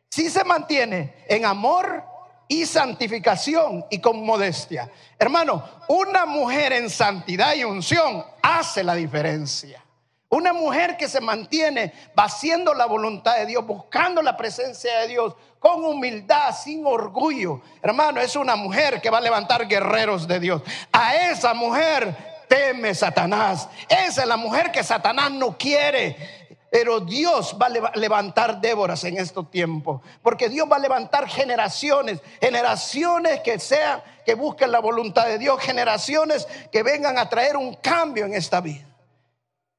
si 0.09 0.29
se 0.29 0.43
mantiene 0.43 1.25
en 1.27 1.45
amor 1.45 2.03
y 2.49 2.65
santificación 2.65 3.85
y 3.89 3.99
con 3.99 4.25
modestia. 4.25 4.91
Hermano, 5.17 5.63
una 5.87 6.25
mujer 6.25 6.73
en 6.73 6.89
santidad 6.89 7.53
y 7.53 7.63
unción 7.63 8.25
hace 8.41 8.83
la 8.83 8.95
diferencia. 8.95 9.81
Una 10.29 10.51
mujer 10.51 10.97
que 10.97 11.07
se 11.07 11.21
mantiene 11.21 11.93
haciendo 12.15 12.73
la 12.73 12.85
voluntad 12.85 13.37
de 13.37 13.45
Dios, 13.45 13.65
buscando 13.65 14.21
la 14.21 14.35
presencia 14.35 14.99
de 14.99 15.07
Dios, 15.07 15.35
con 15.59 15.85
humildad, 15.85 16.55
sin 16.55 16.85
orgullo. 16.85 17.61
Hermano, 17.81 18.19
es 18.19 18.35
una 18.35 18.55
mujer 18.55 18.99
que 18.99 19.09
va 19.09 19.19
a 19.19 19.21
levantar 19.21 19.67
guerreros 19.67 20.27
de 20.27 20.39
Dios. 20.39 20.61
A 20.91 21.15
esa 21.15 21.53
mujer 21.53 22.15
teme 22.47 22.93
Satanás. 22.95 23.69
Esa 23.87 24.21
es 24.23 24.27
la 24.27 24.37
mujer 24.37 24.71
que 24.71 24.83
Satanás 24.83 25.31
no 25.31 25.57
quiere. 25.57 26.38
Pero 26.71 26.99
Dios 26.99 27.57
va 27.59 27.67
a 27.67 27.97
levantar 27.97 28.61
Déboras 28.61 29.03
en 29.03 29.17
estos 29.17 29.49
tiempos. 29.49 30.01
Porque 30.21 30.49
Dios 30.49 30.67
va 30.71 30.75
a 30.75 30.79
levantar 30.79 31.27
generaciones. 31.27 32.21
Generaciones 32.39 33.39
que 33.41 33.59
sean, 33.59 34.03
que 34.25 34.35
busquen 34.35 34.71
la 34.71 34.79
voluntad 34.79 35.25
de 35.25 35.39
Dios. 35.39 35.59
Generaciones 35.61 36.47
que 36.71 36.83
vengan 36.83 37.17
a 37.17 37.27
traer 37.27 37.57
un 37.57 37.75
cambio 37.75 38.25
en 38.25 38.35
esta 38.35 38.61
vida. 38.61 38.85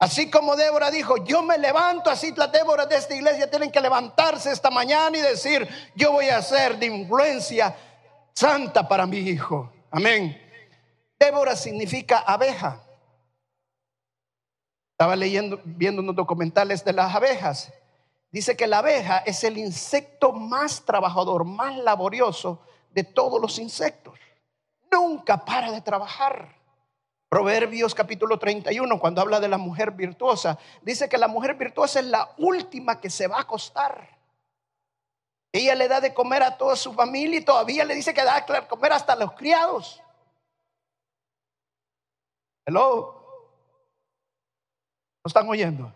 Así 0.00 0.30
como 0.30 0.56
Débora 0.56 0.90
dijo, 0.90 1.18
yo 1.24 1.42
me 1.42 1.58
levanto, 1.58 2.08
así 2.10 2.32
las 2.34 2.50
Déboras 2.50 2.88
de 2.88 2.96
esta 2.96 3.14
iglesia 3.14 3.50
tienen 3.50 3.70
que 3.70 3.82
levantarse 3.82 4.50
esta 4.50 4.70
mañana 4.70 5.16
y 5.16 5.20
decir, 5.20 5.68
yo 5.94 6.12
voy 6.12 6.30
a 6.30 6.40
ser 6.40 6.78
de 6.78 6.86
influencia 6.86 7.76
santa 8.32 8.88
para 8.88 9.06
mi 9.06 9.18
hijo. 9.18 9.70
Amén. 9.90 10.40
Débora 11.18 11.54
significa 11.54 12.20
abeja. 12.20 12.80
Estaba 15.00 15.16
leyendo, 15.16 15.58
viendo 15.64 16.02
unos 16.02 16.14
documentales 16.14 16.84
de 16.84 16.92
las 16.92 17.14
abejas. 17.14 17.72
Dice 18.30 18.54
que 18.54 18.66
la 18.66 18.80
abeja 18.80 19.16
es 19.24 19.42
el 19.44 19.56
insecto 19.56 20.30
más 20.30 20.84
trabajador, 20.84 21.46
más 21.46 21.74
laborioso 21.78 22.60
de 22.90 23.04
todos 23.04 23.40
los 23.40 23.58
insectos. 23.58 24.18
Nunca 24.92 25.42
para 25.42 25.72
de 25.72 25.80
trabajar. 25.80 26.54
Proverbios 27.30 27.94
capítulo 27.94 28.38
31, 28.38 29.00
cuando 29.00 29.22
habla 29.22 29.40
de 29.40 29.48
la 29.48 29.56
mujer 29.56 29.92
virtuosa, 29.92 30.58
dice 30.82 31.08
que 31.08 31.16
la 31.16 31.28
mujer 31.28 31.54
virtuosa 31.54 32.00
es 32.00 32.06
la 32.06 32.34
última 32.36 33.00
que 33.00 33.08
se 33.08 33.26
va 33.26 33.38
a 33.38 33.42
acostar. 33.44 34.18
Ella 35.50 35.76
le 35.76 35.88
da 35.88 36.02
de 36.02 36.12
comer 36.12 36.42
a 36.42 36.58
toda 36.58 36.76
su 36.76 36.92
familia 36.92 37.40
y 37.40 37.44
todavía 37.46 37.86
le 37.86 37.94
dice 37.94 38.12
que 38.12 38.22
da 38.22 38.42
de 38.42 38.66
comer 38.66 38.92
hasta 38.92 39.14
a 39.14 39.16
los 39.16 39.32
criados. 39.32 39.98
Hello. 42.66 43.19
¿No 45.24 45.28
están 45.28 45.48
oyendo? 45.48 45.92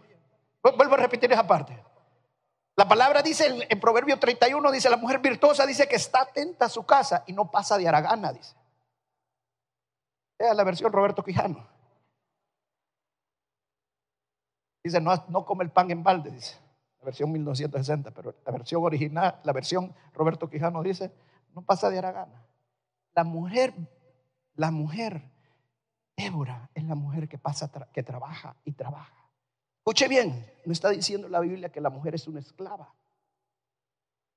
Vuelvo 0.63 0.95
a 0.95 0.99
repetir 0.99 1.33
esa 1.33 1.47
parte. 1.47 1.83
La 2.77 2.89
palabra 2.89 3.23
dice 3.23 3.67
en, 3.69 3.81
Proverbio 3.81 4.19
31, 4.19 4.71
dice 4.73 4.91
la 4.91 4.97
mujer 4.97 5.21
virtuosa, 5.21 5.65
dice 5.65 5.87
que 5.87 5.97
está 5.97 6.23
atenta 6.23 6.67
a 6.67 6.69
su 6.69 6.85
casa 6.85 7.23
y 7.27 7.33
no 7.33 7.51
pasa 7.51 7.79
de 7.79 7.87
aragana, 7.87 8.33
dice. 8.33 8.57
Es 10.39 10.55
la 10.57 10.65
versión 10.65 10.93
Roberto 10.93 11.23
Quijano. 11.23 11.67
Dice, 14.83 15.01
no, 15.01 15.13
no 15.29 15.45
come 15.47 15.65
el 15.65 15.71
pan 15.71 15.91
en 15.91 16.03
balde, 16.03 16.31
dice. 16.31 16.59
La 16.99 17.07
versión 17.07 17.31
1960, 17.31 18.11
pero 18.11 18.35
la 18.45 18.53
versión 18.53 18.83
original, 18.83 19.41
la 19.45 19.53
versión 19.53 19.95
Roberto 20.13 20.51
Quijano 20.51 20.83
dice, 20.83 21.13
no 21.55 21.63
pasa 21.63 21.89
de 21.91 21.99
Aragana. 21.99 22.45
La 23.15 23.23
mujer, 23.23 23.73
la 24.57 24.73
mujer, 24.73 25.23
Débora, 26.17 26.71
es 26.75 26.85
la 26.85 26.95
mujer 26.95 27.29
que 27.29 27.39
pasa, 27.39 27.71
que 27.93 28.03
trabaja 28.03 28.57
y 28.65 28.73
trabaja. 28.73 29.31
Escuche 29.79 30.09
bien, 30.09 30.51
no 30.65 30.73
está 30.73 30.91
diciendo 30.91 31.29
la 31.29 31.41
Biblia 31.41 31.71
que 31.71 31.81
la 31.81 31.91
mujer 31.91 32.15
es 32.15 32.27
una 32.27 32.41
esclava. 32.41 32.95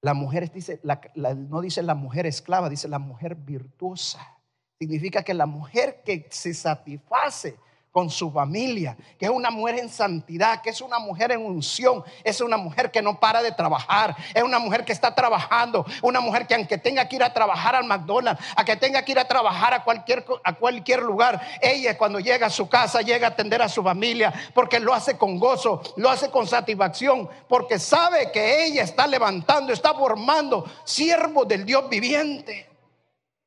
La 0.02 0.14
mujer 0.14 0.52
dice, 0.52 0.82
no 1.16 1.62
dice 1.62 1.82
la 1.84 1.96
mujer 1.96 2.26
esclava, 2.26 2.70
dice 2.70 2.88
la 2.88 3.00
mujer 3.00 3.36
virtuosa. 3.36 4.38
Significa 4.80 5.24
que 5.24 5.34
la 5.34 5.46
mujer 5.46 6.04
que 6.04 6.28
se 6.30 6.54
satisface 6.54 7.58
con 7.98 8.12
su 8.12 8.30
familia, 8.30 8.96
que 9.18 9.26
es 9.26 9.32
una 9.32 9.50
mujer 9.50 9.80
en 9.80 9.90
santidad, 9.90 10.62
que 10.62 10.70
es 10.70 10.82
una 10.82 11.00
mujer 11.00 11.32
en 11.32 11.44
unción, 11.44 12.04
es 12.24 12.42
una 12.42 12.56
mujer 12.56 12.92
que 12.92 13.02
no 13.02 13.20
para 13.20 13.42
de 13.42 13.52
trabajar, 13.52 14.16
es 14.36 14.44
una 14.44 14.60
mujer 14.60 14.86
que 14.86 14.94
está 14.94 15.16
trabajando, 15.16 15.84
una 16.04 16.20
mujer 16.20 16.46
que 16.46 16.54
aunque 16.54 16.78
tenga 16.78 17.10
que 17.10 17.16
ir 17.16 17.24
a 17.24 17.34
trabajar 17.34 17.74
al 17.74 17.86
McDonald's, 17.86 18.40
a 18.56 18.64
que 18.64 18.76
tenga 18.76 19.04
que 19.04 19.14
ir 19.14 19.18
a 19.18 19.28
trabajar 19.28 19.74
a 19.74 19.84
cualquier, 19.84 20.24
a 20.44 20.54
cualquier 20.54 21.02
lugar, 21.02 21.42
ella 21.60 21.98
cuando 21.98 22.20
llega 22.20 22.46
a 22.46 22.50
su 22.52 22.70
casa 22.70 23.02
llega 23.02 23.26
a 23.26 23.32
atender 23.32 23.64
a 23.64 23.68
su 23.68 23.82
familia, 23.82 24.32
porque 24.54 24.80
lo 24.80 24.94
hace 24.94 25.18
con 25.18 25.40
gozo, 25.40 25.82
lo 25.96 26.12
hace 26.12 26.30
con 26.30 26.46
satisfacción, 26.46 27.28
porque 27.50 27.80
sabe 27.80 28.32
que 28.32 28.64
ella 28.64 28.84
está 28.84 29.08
levantando, 29.08 29.74
está 29.74 29.96
formando 29.96 30.70
siervos 30.84 31.48
del 31.48 31.66
Dios 31.66 31.90
viviente. 31.90 32.70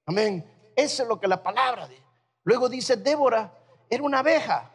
Amén. 0.06 0.44
Eso 0.74 1.04
es 1.04 1.08
lo 1.08 1.20
que 1.20 1.28
la 1.28 1.40
palabra 1.40 1.86
dice. 1.86 2.02
Luego 2.42 2.68
dice, 2.68 2.96
Débora 2.96 3.59
era 3.90 4.02
una 4.02 4.20
abeja. 4.20 4.70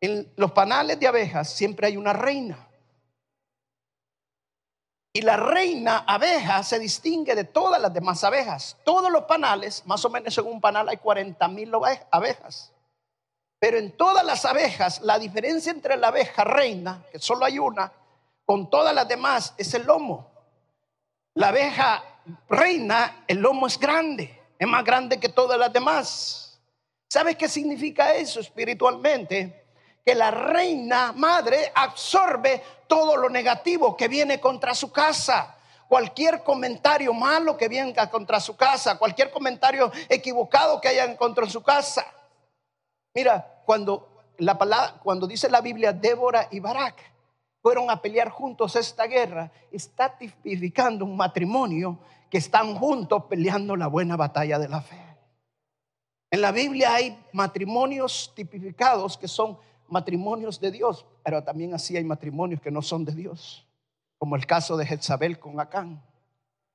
En 0.00 0.32
los 0.36 0.52
panales 0.52 1.00
de 1.00 1.08
abejas 1.08 1.50
siempre 1.50 1.86
hay 1.86 1.96
una 1.96 2.12
reina. 2.12 2.68
Y 5.12 5.22
la 5.22 5.36
reina 5.36 6.04
abeja 6.06 6.62
se 6.62 6.78
distingue 6.78 7.34
de 7.34 7.44
todas 7.44 7.80
las 7.80 7.92
demás 7.92 8.22
abejas. 8.22 8.76
Todos 8.84 9.10
los 9.10 9.24
panales, 9.24 9.82
más 9.86 10.04
o 10.04 10.10
menos 10.10 10.36
en 10.36 10.46
un 10.46 10.60
panal 10.60 10.88
hay 10.88 10.98
40 10.98 11.48
mil 11.48 11.72
abejas. 12.10 12.72
Pero 13.58 13.78
en 13.78 13.96
todas 13.96 14.24
las 14.24 14.44
abejas, 14.44 15.00
la 15.00 15.18
diferencia 15.18 15.72
entre 15.72 15.96
la 15.96 16.08
abeja 16.08 16.44
reina, 16.44 17.02
que 17.10 17.18
solo 17.18 17.44
hay 17.44 17.58
una, 17.58 17.90
con 18.44 18.68
todas 18.68 18.94
las 18.94 19.08
demás, 19.08 19.54
es 19.56 19.72
el 19.74 19.86
lomo. 19.86 20.30
La 21.34 21.48
abeja 21.48 22.04
reina, 22.48 23.24
el 23.26 23.38
lomo 23.38 23.66
es 23.66 23.78
grande 23.78 24.44
es 24.58 24.68
más 24.68 24.84
grande 24.84 25.18
que 25.18 25.28
todas 25.28 25.58
las 25.58 25.72
demás. 25.72 26.43
¿Sabes 27.14 27.36
qué 27.36 27.48
significa 27.48 28.12
eso 28.12 28.40
espiritualmente? 28.40 29.66
Que 30.04 30.16
la 30.16 30.32
reina 30.32 31.12
madre 31.12 31.70
absorbe 31.72 32.60
todo 32.88 33.16
lo 33.16 33.30
negativo 33.30 33.96
que 33.96 34.08
viene 34.08 34.40
contra 34.40 34.74
su 34.74 34.90
casa. 34.90 35.56
Cualquier 35.86 36.42
comentario 36.42 37.14
malo 37.14 37.56
que 37.56 37.68
venga 37.68 38.10
contra 38.10 38.40
su 38.40 38.56
casa, 38.56 38.98
cualquier 38.98 39.30
comentario 39.30 39.92
equivocado 40.08 40.80
que 40.80 40.88
haya 40.88 41.16
contra 41.16 41.48
su 41.48 41.62
casa. 41.62 42.04
Mira, 43.14 43.62
cuando 43.64 44.24
la 44.38 44.58
palabra, 44.58 44.96
cuando 45.00 45.28
dice 45.28 45.48
la 45.48 45.60
Biblia 45.60 45.92
Débora 45.92 46.48
y 46.50 46.58
Barak 46.58 47.00
fueron 47.62 47.90
a 47.90 48.02
pelear 48.02 48.28
juntos 48.28 48.74
esta 48.74 49.06
guerra, 49.06 49.52
está 49.70 50.18
tipificando 50.18 51.04
un 51.04 51.16
matrimonio 51.16 51.96
que 52.28 52.38
están 52.38 52.74
juntos 52.74 53.26
peleando 53.30 53.76
la 53.76 53.86
buena 53.86 54.16
batalla 54.16 54.58
de 54.58 54.68
la 54.68 54.82
fe. 54.82 55.13
En 56.34 56.40
la 56.40 56.50
Biblia 56.50 56.92
hay 56.92 57.16
matrimonios 57.32 58.32
tipificados 58.34 59.16
que 59.16 59.28
son 59.28 59.56
matrimonios 59.86 60.58
de 60.58 60.72
Dios, 60.72 61.06
pero 61.22 61.44
también 61.44 61.74
así 61.74 61.96
hay 61.96 62.02
matrimonios 62.02 62.60
que 62.60 62.72
no 62.72 62.82
son 62.82 63.04
de 63.04 63.12
Dios, 63.12 63.64
como 64.18 64.34
el 64.34 64.44
caso 64.44 64.76
de 64.76 64.84
Jezabel 64.84 65.38
con 65.38 65.60
Acán. 65.60 66.02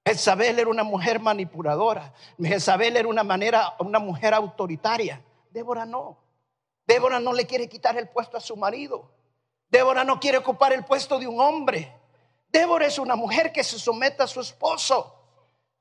Jezabel 0.06 0.60
era 0.60 0.70
una 0.70 0.86
mujer 0.86 1.20
manipuladora, 1.20 2.14
Jezabel 2.42 2.96
era 2.96 3.10
una 3.10 3.26
manera 3.26 3.76
una 3.80 4.00
mujer 4.00 4.34
autoritaria. 4.34 5.22
Débora 5.52 5.86
no. 5.86 6.18
Débora 6.88 7.20
no 7.20 7.34
le 7.34 7.46
quiere 7.46 7.68
quitar 7.68 7.98
el 7.98 8.08
puesto 8.08 8.38
a 8.38 8.40
su 8.40 8.56
marido. 8.56 9.12
Débora 9.70 10.06
no 10.06 10.22
quiere 10.22 10.38
ocupar 10.38 10.72
el 10.72 10.86
puesto 10.86 11.20
de 11.20 11.28
un 11.28 11.38
hombre. 11.38 11.94
Débora 12.48 12.86
es 12.86 12.98
una 12.98 13.18
mujer 13.18 13.52
que 13.52 13.66
se 13.66 13.78
somete 13.78 14.24
a 14.24 14.28
su 14.28 14.40
esposo. 14.40 15.19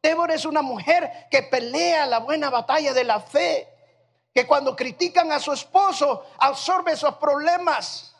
Débora 0.03 0.35
es 0.35 0.45
una 0.45 0.63
mujer 0.63 1.29
que 1.31 1.43
pelea 1.43 2.07
la 2.07 2.21
buena 2.21 2.51
batalla 2.51 2.93
de 2.93 3.05
la 3.05 3.21
fe, 3.21 3.69
que 4.33 4.47
cuando 4.47 4.77
critican 4.77 5.33
a 5.33 5.41
su 5.41 5.53
esposo 5.53 6.25
absorbe 6.39 6.93
esos 6.93 7.15
problemas. 7.17 8.15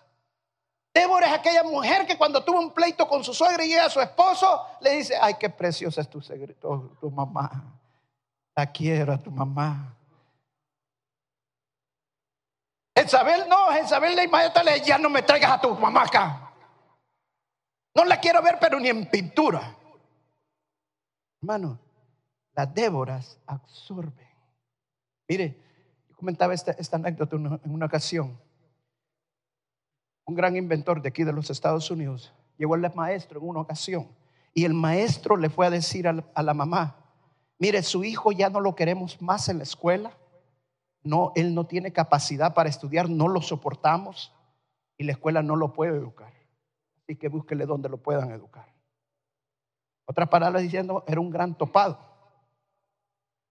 Débora 0.93 1.29
es 1.29 1.33
aquella 1.35 1.63
mujer 1.63 2.07
que 2.07 2.19
cuando 2.19 2.43
tuvo 2.43 2.59
un 2.59 2.73
pleito 2.73 3.07
con 3.07 3.23
su 3.23 3.33
suegra 3.33 3.65
y 3.65 3.69
llega 3.69 3.85
a 3.85 3.91
su 3.91 4.01
esposo, 4.01 4.67
le 4.81 4.91
dice, 4.97 5.17
ay, 5.21 5.35
qué 5.39 5.49
preciosa 5.49 6.01
es 6.01 6.11
tu, 6.11 6.21
tu, 6.21 6.97
tu 7.01 7.11
mamá. 7.11 7.51
La 8.57 8.67
quiero 8.67 9.13
a 9.13 9.19
tu 9.19 9.31
mamá. 9.31 9.95
Jezabel 12.97 13.49
no, 13.49 13.69
Jezabel 13.69 14.17
le 14.17 14.25
inmediatamente 14.25 14.81
ya 14.81 14.99
no 14.99 15.09
me 15.09 15.23
traigas 15.23 15.53
a 15.53 15.61
tu 15.61 15.73
mamá 15.77 16.03
acá. 16.03 16.53
No 17.95 18.05
la 18.05 18.19
quiero 18.19 18.43
ver, 18.43 18.59
pero 18.61 18.81
ni 18.81 18.89
en 18.89 19.07
pintura. 19.07 19.78
Hermano, 21.41 21.79
las 22.55 22.75
Déboras 22.75 23.39
absorben. 23.47 24.29
Mire, 25.29 25.57
yo 26.09 26.17
comentaba 26.17 26.55
esta, 26.55 26.75
anécdota 26.97 27.37
en 27.37 27.61
una 27.65 27.87
ocasión. 27.87 28.39
Un 30.25 30.35
gran 30.35 30.57
inventor 30.57 31.01
de 31.01 31.09
aquí 31.09 31.25
de 31.25 31.33
los 31.33 31.51
Estados 31.51 31.91
Unidos 31.91 32.33
llegó 32.57 32.75
el 32.75 32.93
maestro 32.95 33.41
en 33.41 33.49
una 33.49 33.61
ocasión 33.61 34.09
y 34.53 34.65
el 34.65 34.75
maestro 34.75 35.37
le 35.37 35.49
fue 35.49 35.67
a 35.67 35.71
decir 35.71 36.09
a 36.09 36.43
la 36.43 36.55
mamá, 36.55 36.97
mire, 37.59 37.83
su 37.83 38.03
hijo 38.03 38.33
ya 38.33 38.51
no 38.51 38.61
lo 38.61 38.75
queremos 38.75 39.23
más 39.23 39.49
en 39.49 39.59
la 39.59 39.63
escuela, 39.63 40.13
no, 41.03 41.33
él 41.37 41.55
no 41.55 41.67
tiene 41.67 41.93
capacidad 41.93 42.55
para 42.55 42.69
estudiar, 42.69 43.09
no 43.09 43.29
lo 43.29 43.41
soportamos 43.41 44.35
y 44.97 45.05
la 45.05 45.13
escuela 45.13 45.43
no 45.43 45.55
lo 45.55 45.73
puede 45.73 45.97
educar. 45.97 46.33
Así 47.03 47.17
que 47.17 47.29
búsquele 47.29 47.67
donde 47.67 47.89
lo 47.89 47.99
puedan 47.99 48.33
educar. 48.33 48.67
Otras 50.09 50.29
palabras 50.29 50.63
diciendo, 50.63 51.05
era 51.07 51.21
un 51.21 51.31
gran 51.31 51.55
topado. 51.55 51.99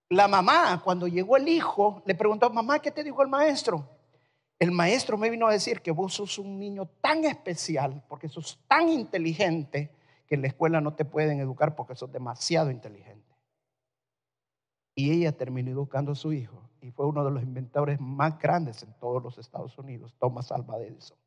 La 0.10 0.28
mamá, 0.28 0.82
cuando 0.84 1.08
llegó 1.08 1.38
el 1.38 1.48
hijo, 1.48 2.02
le 2.06 2.16
preguntó, 2.16 2.50
mamá, 2.50 2.80
¿qué 2.80 2.92
te 2.92 3.04
dijo 3.04 3.22
el 3.22 3.28
maestro? 3.28 3.88
el 4.60 4.72
maestro 4.72 5.18
me 5.18 5.30
vino 5.30 5.48
a 5.48 5.52
decir 5.52 5.82
que 5.82 5.92
vos 5.92 6.16
sos 6.16 6.40
un 6.40 6.58
niño 6.58 6.88
tan 7.02 7.24
especial, 7.26 8.04
porque 8.08 8.28
sos 8.28 8.60
tan 8.68 8.90
inteligente, 8.90 9.92
que 10.28 10.36
en 10.36 10.42
la 10.42 10.48
escuela 10.48 10.82
no 10.82 10.94
te 10.94 11.06
pueden 11.06 11.40
educar 11.40 11.76
porque 11.76 11.96
sos 11.96 12.12
demasiado 12.12 12.72
inteligente. 12.72 13.36
Y 14.96 15.12
ella 15.12 15.32
terminó 15.32 15.70
educando 15.72 16.14
a 16.14 16.16
su 16.16 16.34
hijo 16.34 16.70
y 16.82 16.92
fue 16.92 17.06
uno 17.06 17.24
de 17.24 17.32
los 17.32 17.44
inventores 17.44 18.00
más 18.00 18.38
grandes 18.40 18.82
en 18.84 18.94
todos 19.00 19.24
los 19.24 19.38
Estados 19.38 19.78
Unidos, 19.78 20.16
Thomas 20.20 20.52
Alva 20.52 20.80
Edison. 20.80 21.18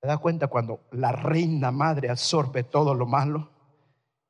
¿Te 0.00 0.08
das 0.08 0.18
cuenta 0.18 0.46
cuando 0.46 0.80
la 0.92 1.12
reina 1.12 1.70
madre 1.70 2.08
absorbe 2.08 2.64
todo 2.64 2.94
lo 2.94 3.06
malo? 3.06 3.50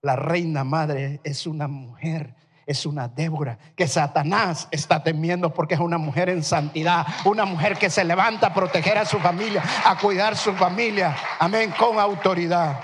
La 0.02 0.16
reina 0.16 0.64
madre 0.64 1.20
es 1.22 1.46
una 1.46 1.68
mujer, 1.68 2.34
es 2.66 2.86
una 2.86 3.06
Débora 3.06 3.56
que 3.76 3.86
Satanás 3.86 4.66
está 4.72 5.02
temiendo 5.02 5.54
porque 5.54 5.74
es 5.74 5.80
una 5.80 5.98
mujer 5.98 6.28
en 6.28 6.42
santidad, 6.42 7.06
una 7.24 7.44
mujer 7.44 7.76
que 7.78 7.88
se 7.88 8.04
levanta 8.04 8.48
a 8.48 8.54
proteger 8.54 8.98
a 8.98 9.04
su 9.04 9.20
familia, 9.20 9.62
a 9.84 9.96
cuidar 9.96 10.36
su 10.36 10.52
familia, 10.54 11.14
amén, 11.38 11.72
con 11.78 12.00
autoridad. 12.00 12.80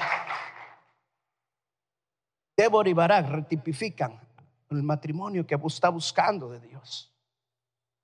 Débora 2.56 2.88
y 2.88 2.92
Barak 2.92 3.28
retipifican 3.28 4.20
el 4.70 4.82
matrimonio 4.84 5.44
que 5.44 5.56
está 5.66 5.88
buscando 5.88 6.50
de 6.50 6.60
Dios. 6.60 7.15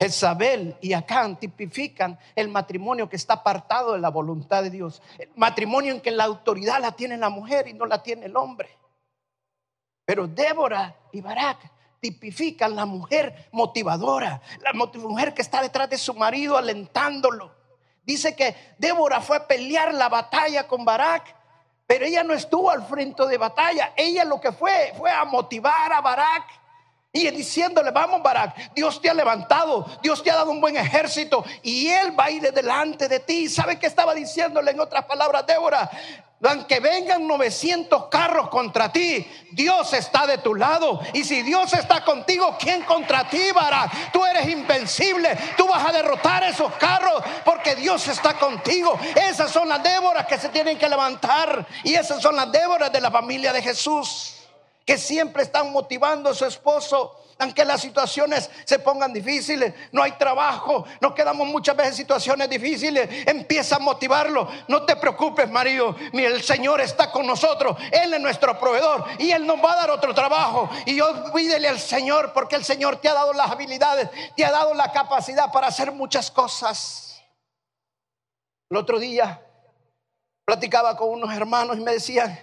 Isabel 0.05 0.75
y 0.81 0.93
Acán 0.93 1.37
tipifican 1.37 2.17
el 2.35 2.49
matrimonio 2.49 3.09
que 3.09 3.15
está 3.15 3.35
apartado 3.35 3.93
de 3.93 3.99
la 3.99 4.09
voluntad 4.09 4.63
de 4.63 4.69
Dios. 4.69 5.01
El 5.17 5.29
matrimonio 5.35 5.93
en 5.93 6.01
que 6.01 6.11
la 6.11 6.23
autoridad 6.23 6.81
la 6.81 6.93
tiene 6.93 7.17
la 7.17 7.29
mujer 7.29 7.67
y 7.67 7.73
no 7.73 7.85
la 7.85 8.01
tiene 8.01 8.25
el 8.25 8.35
hombre. 8.35 8.77
Pero 10.05 10.27
Débora 10.27 10.95
y 11.11 11.21
Barak 11.21 11.59
tipifican 11.99 12.75
la 12.75 12.85
mujer 12.85 13.47
motivadora, 13.53 14.41
la 14.61 14.73
mujer 14.73 15.33
que 15.33 15.41
está 15.41 15.61
detrás 15.61 15.89
de 15.89 15.97
su 15.97 16.13
marido 16.13 16.57
alentándolo. 16.57 17.55
Dice 18.03 18.35
que 18.35 18.55
Débora 18.77 19.21
fue 19.21 19.37
a 19.37 19.47
pelear 19.47 19.93
la 19.93 20.09
batalla 20.09 20.67
con 20.67 20.83
Barak, 20.83 21.33
pero 21.87 22.05
ella 22.05 22.23
no 22.23 22.33
estuvo 22.33 22.69
al 22.69 22.85
frente 22.85 23.25
de 23.25 23.37
batalla. 23.37 23.93
Ella 23.95 24.25
lo 24.25 24.41
que 24.41 24.51
fue 24.51 24.93
fue 24.97 25.09
a 25.09 25.23
motivar 25.23 25.93
a 25.93 26.01
Barak 26.01 26.62
y 27.15 27.29
diciéndole, 27.29 27.91
vamos 27.91 28.23
Barak, 28.23 28.73
Dios 28.73 28.99
te 28.99 29.07
ha 29.07 29.13
levantado, 29.13 29.85
Dios 30.01 30.23
te 30.23 30.31
ha 30.31 30.35
dado 30.35 30.49
un 30.49 30.59
buen 30.59 30.75
ejército 30.75 31.45
y 31.61 31.87
Él 31.87 32.19
va 32.19 32.25
a 32.25 32.31
ir 32.31 32.51
delante 32.51 33.07
de 33.07 33.19
ti. 33.19 33.47
¿Sabe 33.47 33.77
qué 33.77 33.85
estaba 33.85 34.15
diciéndole 34.15 34.71
en 34.71 34.79
otras 34.79 35.05
palabras, 35.05 35.45
Débora? 35.45 35.91
Aunque 36.43 36.79
vengan 36.79 37.27
900 37.27 38.07
carros 38.07 38.49
contra 38.49 38.91
ti, 38.91 39.27
Dios 39.51 39.93
está 39.93 40.25
de 40.25 40.39
tu 40.39 40.55
lado. 40.55 41.01
Y 41.13 41.23
si 41.23 41.43
Dios 41.43 41.71
está 41.73 42.03
contigo, 42.03 42.57
¿quién 42.59 42.81
contra 42.81 43.29
ti, 43.29 43.51
Barak? 43.53 44.11
Tú 44.11 44.25
eres 44.25 44.49
invencible. 44.49 45.37
Tú 45.55 45.67
vas 45.67 45.85
a 45.85 45.91
derrotar 45.91 46.43
esos 46.43 46.73
carros 46.73 47.23
porque 47.45 47.75
Dios 47.75 48.07
está 48.07 48.33
contigo. 48.39 48.99
Esas 49.15 49.51
son 49.51 49.69
las 49.69 49.83
Déboras 49.83 50.25
que 50.25 50.39
se 50.39 50.49
tienen 50.49 50.79
que 50.79 50.89
levantar. 50.89 51.65
Y 51.83 51.93
esas 51.93 52.19
son 52.21 52.35
las 52.35 52.51
Déboras 52.51 52.91
de 52.91 52.99
la 52.99 53.11
familia 53.11 53.53
de 53.53 53.61
Jesús 53.61 54.42
que 54.85 54.97
siempre 54.97 55.43
están 55.43 55.71
motivando 55.71 56.29
a 56.29 56.33
su 56.33 56.45
esposo. 56.45 57.19
Aunque 57.39 57.65
las 57.65 57.81
situaciones 57.81 58.49
se 58.63 58.79
pongan 58.79 59.11
difíciles, 59.11 59.73
no 59.91 60.03
hay 60.03 60.11
trabajo, 60.13 60.85
nos 61.01 61.13
quedamos 61.13 61.47
muchas 61.47 61.75
veces 61.75 61.93
en 61.93 61.97
situaciones 61.97 62.47
difíciles, 62.47 63.09
empieza 63.27 63.77
a 63.77 63.79
motivarlo. 63.79 64.47
No 64.67 64.83
te 64.85 64.95
preocupes, 64.95 65.49
marido, 65.49 65.95
el 66.13 66.43
Señor 66.43 66.79
está 66.79 67.11
con 67.11 67.25
nosotros, 67.25 67.75
Él 67.91 68.13
es 68.13 68.21
nuestro 68.21 68.57
proveedor 68.59 69.05
y 69.17 69.31
Él 69.31 69.47
nos 69.47 69.57
va 69.57 69.73
a 69.73 69.77
dar 69.77 69.91
otro 69.91 70.13
trabajo. 70.13 70.69
Y 70.85 71.01
olvídele 71.01 71.67
al 71.67 71.79
Señor 71.79 72.33
porque 72.33 72.55
el 72.55 72.63
Señor 72.63 72.97
te 72.97 73.09
ha 73.09 73.13
dado 73.13 73.33
las 73.33 73.49
habilidades, 73.49 74.09
te 74.37 74.45
ha 74.45 74.51
dado 74.51 74.73
la 74.75 74.91
capacidad 74.91 75.51
para 75.51 75.67
hacer 75.67 75.91
muchas 75.91 76.29
cosas. 76.29 77.21
El 78.69 78.77
otro 78.77 78.99
día 78.99 79.41
platicaba 80.45 80.95
con 80.95 81.09
unos 81.09 81.33
hermanos 81.35 81.77
y 81.77 81.81
me 81.81 81.93
decían, 81.93 82.39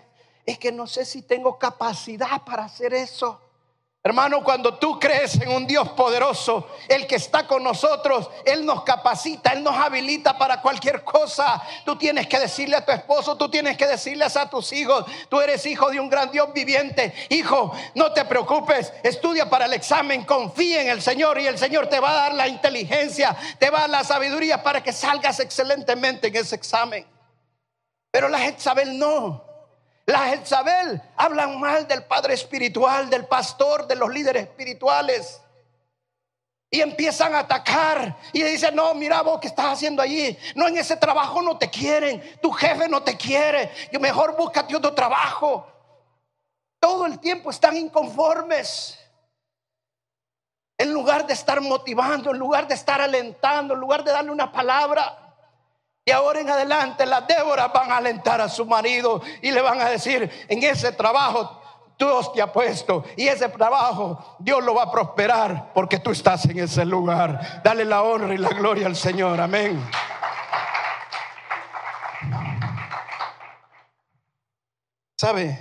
es 0.46 0.59
que 0.59 0.72
no 0.72 0.87
sé 0.87 1.05
si 1.05 1.22
tengo 1.22 1.59
capacidad 1.59 2.42
para 2.44 2.64
hacer 2.64 2.94
eso. 2.94 3.40
Hermano, 4.03 4.42
cuando 4.42 4.79
tú 4.79 4.98
crees 4.98 5.35
en 5.42 5.50
un 5.50 5.66
Dios 5.66 5.90
poderoso, 5.90 6.70
el 6.88 7.07
que 7.07 7.16
está 7.16 7.46
con 7.46 7.62
nosotros, 7.62 8.31
Él 8.46 8.64
nos 8.64 8.83
capacita, 8.83 9.53
Él 9.53 9.62
nos 9.62 9.76
habilita 9.76 10.38
para 10.38 10.62
cualquier 10.62 11.05
cosa. 11.05 11.62
Tú 11.85 11.96
tienes 11.96 12.26
que 12.26 12.38
decirle 12.38 12.76
a 12.76 12.85
tu 12.85 12.92
esposo, 12.92 13.37
tú 13.37 13.50
tienes 13.50 13.76
que 13.76 13.87
decirles 13.87 14.38
a 14.38 14.48
tus 14.48 14.72
hijos, 14.72 15.05
tú 15.29 15.38
eres 15.42 15.66
hijo 15.66 15.90
de 15.90 16.00
un 16.00 16.09
gran 16.09 16.31
Dios 16.31 16.50
viviente. 16.55 17.12
Hijo, 17.29 17.72
no 17.94 18.11
te 18.14 18.24
preocupes, 18.24 18.90
estudia 19.03 19.50
para 19.50 19.66
el 19.66 19.74
examen, 19.74 20.24
confía 20.24 20.81
en 20.81 20.88
el 20.88 21.03
Señor 21.03 21.38
y 21.38 21.46
el 21.46 21.59
Señor 21.59 21.88
te 21.88 22.00
va 22.00 22.12
a 22.12 22.14
dar 22.14 22.35
la 22.35 22.48
inteligencia, 22.48 23.37
te 23.59 23.68
va 23.68 23.79
a 23.79 23.81
dar 23.83 23.90
la 23.90 24.05
sabiduría 24.05 24.62
para 24.62 24.83
que 24.83 24.94
salgas 24.94 25.40
excelentemente 25.40 26.29
en 26.29 26.37
ese 26.37 26.57
examen. 26.57 27.07
Pero 28.11 28.31
la 28.31 28.38
Jezabel 28.38 28.98
no. 28.98 29.49
La 30.06 30.20
Jezabel 30.26 31.00
hablan 31.16 31.60
mal 31.60 31.86
del 31.86 32.04
padre 32.04 32.34
espiritual, 32.34 33.08
del 33.08 33.26
pastor, 33.26 33.86
de 33.86 33.96
los 33.96 34.10
líderes 34.10 34.44
espirituales. 34.44 35.40
Y 36.72 36.80
empiezan 36.80 37.34
a 37.34 37.40
atacar 37.40 38.16
y 38.32 38.42
dicen, 38.42 38.76
no, 38.76 38.94
mira 38.94 39.22
vos 39.22 39.40
que 39.40 39.48
estás 39.48 39.66
haciendo 39.66 40.02
allí. 40.02 40.38
No, 40.54 40.68
en 40.68 40.78
ese 40.78 40.96
trabajo 40.96 41.42
no 41.42 41.58
te 41.58 41.68
quieren. 41.68 42.38
Tu 42.40 42.50
jefe 42.52 42.88
no 42.88 43.02
te 43.02 43.16
quiere. 43.16 43.72
Y 43.90 43.98
mejor 43.98 44.36
búscate 44.36 44.76
otro 44.76 44.94
trabajo. 44.94 45.66
Todo 46.78 47.06
el 47.06 47.18
tiempo 47.18 47.50
están 47.50 47.76
inconformes. 47.76 48.98
En 50.78 50.92
lugar 50.94 51.26
de 51.26 51.34
estar 51.34 51.60
motivando, 51.60 52.30
en 52.30 52.38
lugar 52.38 52.68
de 52.68 52.74
estar 52.74 53.00
alentando, 53.00 53.74
en 53.74 53.80
lugar 53.80 54.04
de 54.04 54.12
darle 54.12 54.30
una 54.30 54.50
palabra. 54.50 55.30
Y 56.11 56.12
ahora 56.12 56.40
en 56.40 56.51
adelante 56.51 57.07
las 57.07 57.25
Déboras 57.25 57.73
van 57.73 57.92
a 57.92 57.99
alentar 57.99 58.40
a 58.40 58.49
su 58.49 58.66
marido 58.66 59.23
y 59.40 59.53
le 59.53 59.62
van 59.62 59.81
a 59.81 59.88
decir, 59.88 60.29
en 60.49 60.61
ese 60.61 60.90
trabajo 60.90 61.62
Dios 61.96 62.33
te 62.33 62.42
ha 62.42 62.53
puesto 62.53 63.05
y 63.16 63.29
ese 63.29 63.49
trabajo 63.51 64.37
Dios 64.40 64.61
lo 64.64 64.75
va 64.75 64.83
a 64.83 64.90
prosperar 64.90 65.73
porque 65.73 66.01
tú 66.01 66.11
estás 66.11 66.46
en 66.46 66.59
ese 66.59 66.85
lugar. 66.85 67.62
Dale 67.62 67.85
la 67.85 68.03
honra 68.03 68.35
y 68.35 68.38
la 68.38 68.49
gloria 68.49 68.88
al 68.88 68.96
Señor. 68.96 69.40
Amén. 69.40 69.81
¿Sabe? 75.16 75.61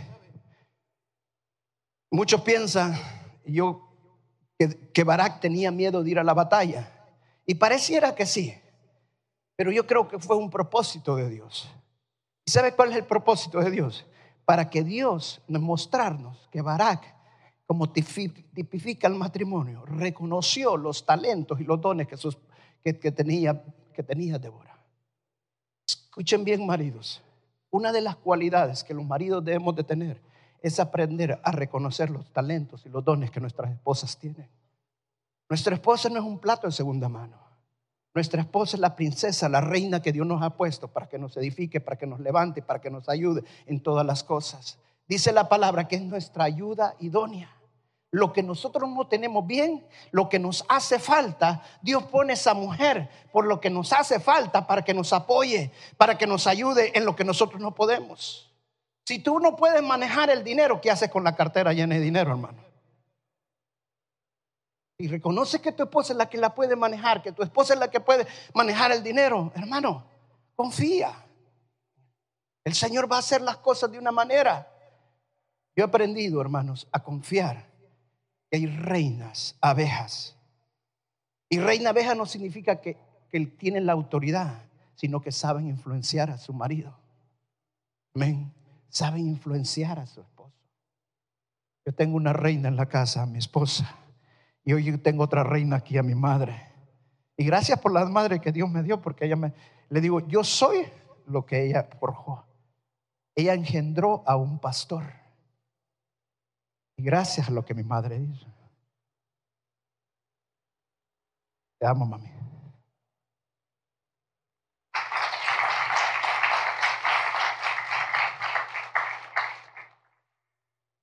Muchos 2.10 2.42
piensan 2.42 3.00
yo 3.46 3.88
que, 4.58 4.92
que 4.92 5.04
Barak 5.04 5.42
tenía 5.42 5.70
miedo 5.70 6.04
de 6.04 6.10
ir 6.10 6.18
a 6.18 6.24
la 6.24 6.34
batalla. 6.34 6.92
Y 7.46 7.54
pareciera 7.54 8.16
que 8.16 8.26
sí. 8.26 8.60
Pero 9.60 9.74
yo 9.74 9.86
creo 9.86 10.08
que 10.08 10.18
fue 10.18 10.38
un 10.38 10.50
propósito 10.50 11.18
de 11.18 11.28
Dios. 11.28 11.70
¿Y 12.46 12.50
sabe 12.52 12.74
cuál 12.74 12.92
es 12.92 12.96
el 12.96 13.04
propósito 13.04 13.60
de 13.60 13.70
Dios? 13.70 14.06
Para 14.46 14.70
que 14.70 14.86
Dios 14.86 15.42
nos 15.50 15.62
mostrarnos 15.62 16.48
que 16.50 16.62
Barak, 16.62 17.14
como 17.66 17.92
tipifica 17.92 19.10
el 19.10 19.16
matrimonio, 19.16 19.84
reconoció 19.86 20.78
los 20.78 21.06
talentos 21.06 21.60
y 21.60 21.66
los 21.66 21.82
dones 21.82 22.08
que, 22.08 22.16
sus, 22.16 22.38
que, 22.82 22.94
tenía, 22.94 23.62
que 23.94 24.02
tenía 24.02 24.40
Débora. 24.40 24.80
Escuchen 25.86 26.46
bien, 26.46 26.66
maridos. 26.66 27.22
Una 27.70 27.92
de 27.92 28.00
las 28.00 28.16
cualidades 28.16 28.86
que 28.86 28.94
los 28.94 29.04
maridos 29.04 29.44
debemos 29.44 29.76
de 29.76 29.84
tener 29.84 30.22
es 30.62 30.80
aprender 30.80 31.38
a 31.44 31.52
reconocer 31.52 32.10
los 32.10 32.32
talentos 32.32 32.86
y 32.86 32.90
los 32.90 33.04
dones 33.04 33.30
que 33.30 33.42
nuestras 33.42 33.74
esposas 33.74 34.18
tienen. 34.18 34.50
Nuestra 35.50 35.76
esposa 35.76 36.08
no 36.08 36.18
es 36.18 36.24
un 36.24 36.40
plato 36.40 36.66
de 36.66 36.72
segunda 36.72 37.10
mano. 37.10 37.49
Nuestra 38.20 38.42
esposa 38.42 38.76
es 38.76 38.82
la 38.82 38.98
princesa, 38.98 39.48
la 39.48 39.62
reina 39.62 40.02
que 40.02 40.12
Dios 40.12 40.28
nos 40.28 40.44
ha 40.44 40.50
puesto 40.50 40.90
para 40.90 41.08
que 41.08 41.18
nos 41.18 41.38
edifique, 41.38 41.80
para 41.80 41.98
que 41.98 42.06
nos 42.06 42.20
levante, 42.20 42.62
para 42.62 42.82
que 42.82 42.90
nos 42.90 43.08
ayude 43.08 43.46
en 43.66 43.80
todas 43.80 44.06
las 44.06 44.26
cosas. 44.26 44.78
Dice 45.08 45.32
la 45.32 45.48
palabra 45.48 45.88
que 45.88 45.96
es 45.96 46.02
nuestra 46.02 46.44
ayuda 46.44 46.96
idónea. 47.00 47.50
Lo 48.12 48.34
que 48.34 48.44
nosotros 48.44 48.90
no 48.90 49.08
tenemos 49.08 49.48
bien, 49.48 49.86
lo 50.12 50.28
que 50.28 50.38
nos 50.38 50.66
hace 50.68 51.00
falta, 51.00 51.64
Dios 51.82 52.04
pone 52.04 52.34
esa 52.34 52.54
mujer 52.54 53.10
por 53.32 53.46
lo 53.46 53.62
que 53.62 53.70
nos 53.70 53.94
hace 53.94 54.20
falta 54.20 54.68
para 54.68 54.82
que 54.82 54.94
nos 54.94 55.14
apoye, 55.14 55.72
para 55.96 56.18
que 56.18 56.28
nos 56.28 56.46
ayude 56.46 56.92
en 56.98 57.06
lo 57.06 57.16
que 57.16 57.24
nosotros 57.24 57.62
no 57.62 57.74
podemos. 57.74 58.54
Si 59.06 59.20
tú 59.20 59.40
no 59.40 59.56
puedes 59.56 59.82
manejar 59.82 60.30
el 60.30 60.44
dinero, 60.44 60.82
¿qué 60.82 60.92
haces 60.92 61.10
con 61.10 61.24
la 61.24 61.38
cartera 61.38 61.72
llena 61.72 61.96
de 61.96 62.02
dinero, 62.02 62.32
hermano? 62.32 62.69
Y 65.02 65.08
reconoce 65.08 65.62
que 65.62 65.72
tu 65.72 65.84
esposa 65.84 66.12
es 66.12 66.18
la 66.18 66.30
que 66.30 66.38
la 66.38 66.54
puede 66.54 66.76
manejar, 66.76 67.22
que 67.22 67.32
tu 67.32 67.42
esposa 67.42 67.74
es 67.74 67.80
la 67.80 67.90
que 67.90 68.02
puede 68.02 68.28
manejar 68.54 68.92
el 68.92 69.02
dinero, 69.02 69.50
hermano, 69.56 70.04
confía. 70.58 71.26
El 72.66 72.74
Señor 72.74 73.10
va 73.10 73.16
a 73.16 73.20
hacer 73.20 73.42
las 73.42 73.58
cosas 73.58 73.90
de 73.90 73.98
una 73.98 74.12
manera. 74.12 74.68
Yo 75.74 75.86
he 75.86 75.88
aprendido, 75.88 76.42
hermanos, 76.42 76.86
a 76.92 77.02
confiar 77.02 77.66
que 78.52 78.58
hay 78.58 78.68
reinas, 78.68 79.56
abejas. 79.62 80.36
Y 81.50 81.60
reina 81.60 81.92
abeja 81.92 82.14
no 82.14 82.26
significa 82.26 82.82
que, 82.82 82.98
que 83.30 83.46
tienen 83.46 83.86
la 83.86 83.94
autoridad, 83.94 84.64
sino 84.96 85.22
que 85.22 85.32
saben 85.32 85.68
influenciar 85.68 86.30
a 86.30 86.38
su 86.38 86.52
marido. 86.52 86.94
Amén. 88.14 88.52
Saben 88.90 89.26
influenciar 89.26 89.98
a 89.98 90.06
su 90.06 90.20
esposo. 90.20 90.52
Yo 91.86 91.94
tengo 91.94 92.18
una 92.18 92.34
reina 92.34 92.68
en 92.68 92.76
la 92.76 92.88
casa, 92.88 93.26
mi 93.26 93.38
esposa. 93.38 93.96
Y 94.70 94.74
hoy 94.74 94.96
tengo 95.00 95.24
otra 95.24 95.44
reina 95.44 95.78
aquí 95.78 95.98
a 95.98 96.04
mi 96.04 96.14
madre. 96.14 96.72
Y 97.36 97.44
gracias 97.44 97.80
por 97.80 97.92
la 97.92 98.06
madre 98.06 98.40
que 98.40 98.52
Dios 98.52 98.70
me 98.70 98.84
dio, 98.84 99.02
porque 99.02 99.26
ella 99.26 99.36
me, 99.36 99.52
le 99.90 100.00
digo, 100.00 100.20
yo 100.28 100.44
soy 100.44 100.86
lo 101.26 101.44
que 101.44 101.66
ella 101.66 101.90
forjó. 102.00 102.46
Ella 103.34 103.56
engendró 103.56 104.22
a 104.28 104.36
un 104.36 104.60
pastor. 104.60 105.06
Y 106.98 107.02
gracias 107.02 107.50
a 107.50 107.52
lo 107.52 107.66
que 107.66 107.74
mi 107.74 107.82
madre 107.82 108.18
hizo. 108.18 108.46
Te 111.80 111.88
amo, 111.88 112.06
mami. 112.06 112.30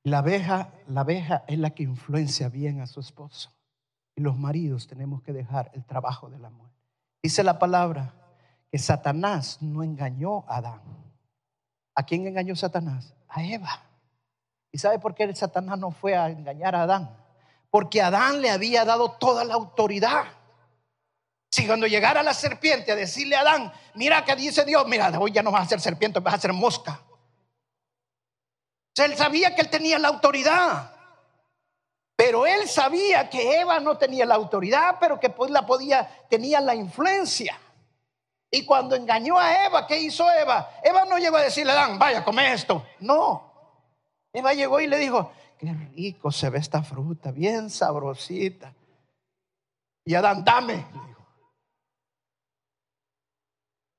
La 0.05 0.19
abeja, 0.19 0.73
la 0.87 1.01
abeja 1.01 1.45
es 1.49 1.59
la 1.59 1.71
que 1.71 1.83
influencia 1.83 2.49
bien 2.49 2.81
a 2.81 2.87
su 2.87 3.01
esposo. 3.01 3.56
Y 4.17 4.23
los 4.23 4.37
maridos 4.37 4.89
tenemos 4.89 5.23
que 5.23 5.33
dejar 5.33 5.71
el 5.75 5.85
trabajo 5.85 6.29
del 6.29 6.45
amor. 6.45 6.69
Dice 7.23 7.45
la 7.45 7.59
palabra 7.59 8.15
que 8.71 8.79
Satanás 8.79 9.59
no 9.61 9.83
engañó 9.85 10.45
a 10.49 10.57
Adán. 10.57 10.81
¿A 11.95 12.03
quién 12.05 12.27
engañó 12.27 12.57
Satanás? 12.57 13.15
A 13.29 13.45
Eva. 13.45 13.83
¿Y 14.73 14.79
sabe 14.79 14.99
por 14.99 15.15
qué 15.15 15.33
Satanás 15.35 15.79
no 15.79 15.91
fue 15.91 16.17
a 16.17 16.29
engañar 16.29 16.75
a 16.75 16.83
Adán? 16.83 17.17
Porque 17.71 18.03
Adán 18.03 18.41
le 18.41 18.51
había 18.51 18.85
dado 18.85 19.13
toda 19.13 19.45
la 19.45 19.55
autoridad. 19.55 20.25
Si 21.51 21.67
cuando 21.67 21.87
llegara 21.87 22.23
la 22.23 22.35
serpiente 22.35 22.93
a 22.93 22.97
decirle 22.97 23.37
a 23.37 23.41
Adán, 23.43 23.73
mira 23.95 24.25
que 24.25 24.35
dice 24.35 24.65
Dios, 24.65 24.87
mira, 24.89 25.09
hoy 25.19 25.33
ya 25.33 25.43
no 25.43 25.53
vas 25.53 25.67
a 25.67 25.69
ser 25.69 25.81
serpiente, 25.81 26.21
vas 26.21 26.35
a 26.35 26.39
ser 26.41 26.53
mosca 26.53 27.01
él 29.05 29.17
sabía 29.17 29.55
que 29.55 29.63
él 29.63 29.69
tenía 29.69 29.99
la 29.99 30.09
autoridad. 30.09 30.96
Pero 32.27 32.45
él 32.45 32.67
sabía 32.67 33.31
que 33.31 33.61
Eva 33.61 33.79
no 33.79 33.97
tenía 33.97 34.27
la 34.27 34.35
autoridad, 34.35 34.97
pero 34.99 35.21
que 35.21 35.31
pues 35.31 35.49
la 35.49 35.65
podía, 35.65 36.27
tenía 36.29 36.61
la 36.61 36.75
influencia. 36.75 37.57
Y 38.51 38.67
cuando 38.67 38.97
engañó 38.97 39.39
a 39.39 39.65
Eva, 39.65 39.87
¿qué 39.87 40.01
hizo 40.01 40.29
Eva? 40.33 40.69
Eva 40.83 41.05
no 41.05 41.19
llegó 41.19 41.37
a 41.37 41.43
decirle 41.43 41.71
Adán, 41.71 42.01
vaya, 42.01 42.25
come 42.25 42.53
esto. 42.53 42.85
No. 42.99 43.53
Eva 44.33 44.55
llegó 44.55 44.81
y 44.81 44.89
le 44.89 44.99
dijo, 44.99 45.31
qué 45.57 45.73
rico 45.95 46.33
se 46.33 46.51
ve 46.51 46.59
esta 46.59 46.83
fruta, 46.83 47.31
bien 47.31 47.71
sabrosita. 47.71 48.75
Y 50.05 50.17
Adán, 50.17 50.43
dame. 50.43 50.75
Le 50.75 50.83
dijo. 50.83 51.27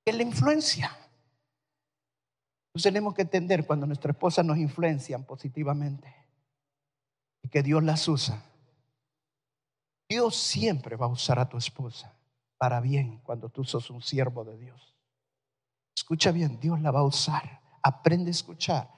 Es 0.03 0.15
la 0.15 0.23
influencia 0.23 0.97
tenemos 2.83 3.15
que 3.15 3.23
entender 3.23 3.65
cuando 3.65 3.87
nuestra 3.87 4.11
esposa 4.11 4.43
nos 4.43 4.59
influencian 4.59 5.23
positivamente 5.23 6.26
y 7.47 7.49
que 7.49 7.63
Dios 7.63 7.81
las 7.81 8.05
usa. 8.09 8.43
Dios 10.09 10.35
siempre 10.35 10.97
va 10.97 11.05
a 11.05 11.09
usar 11.09 11.39
a 11.39 11.47
tu 11.47 11.57
esposa 11.57 12.13
para 12.57 12.81
bien 12.81 13.21
cuando 13.23 13.47
tú 13.47 13.63
sos 13.63 13.89
un 13.89 14.01
siervo 14.01 14.43
de 14.43 14.57
Dios. 14.57 14.97
Escucha 15.95 16.33
bien, 16.33 16.59
Dios 16.59 16.81
la 16.81 16.91
va 16.91 16.99
a 16.99 17.05
usar. 17.05 17.61
Aprende 17.81 18.31
a 18.31 18.31
escuchar, 18.31 18.89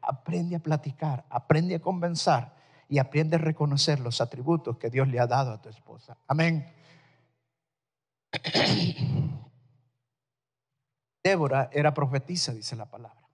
aprende 0.00 0.54
a 0.54 0.60
platicar, 0.60 1.26
aprende 1.30 1.74
a 1.74 1.80
convencer 1.80 2.46
y 2.88 2.98
aprende 2.98 3.34
a 3.34 3.40
reconocer 3.40 3.98
los 3.98 4.20
atributos 4.20 4.78
que 4.78 4.88
Dios 4.88 5.08
le 5.08 5.18
ha 5.18 5.26
dado 5.26 5.50
a 5.50 5.60
tu 5.60 5.68
esposa. 5.68 6.16
Amén. 6.28 6.72
Débora 11.24 11.70
era 11.72 11.92
profetisa, 11.92 12.52
dice 12.52 12.76
la 12.76 12.88
palabra. 12.88 13.28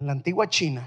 En 0.00 0.08
la 0.08 0.12
antigua 0.14 0.48
China, 0.48 0.82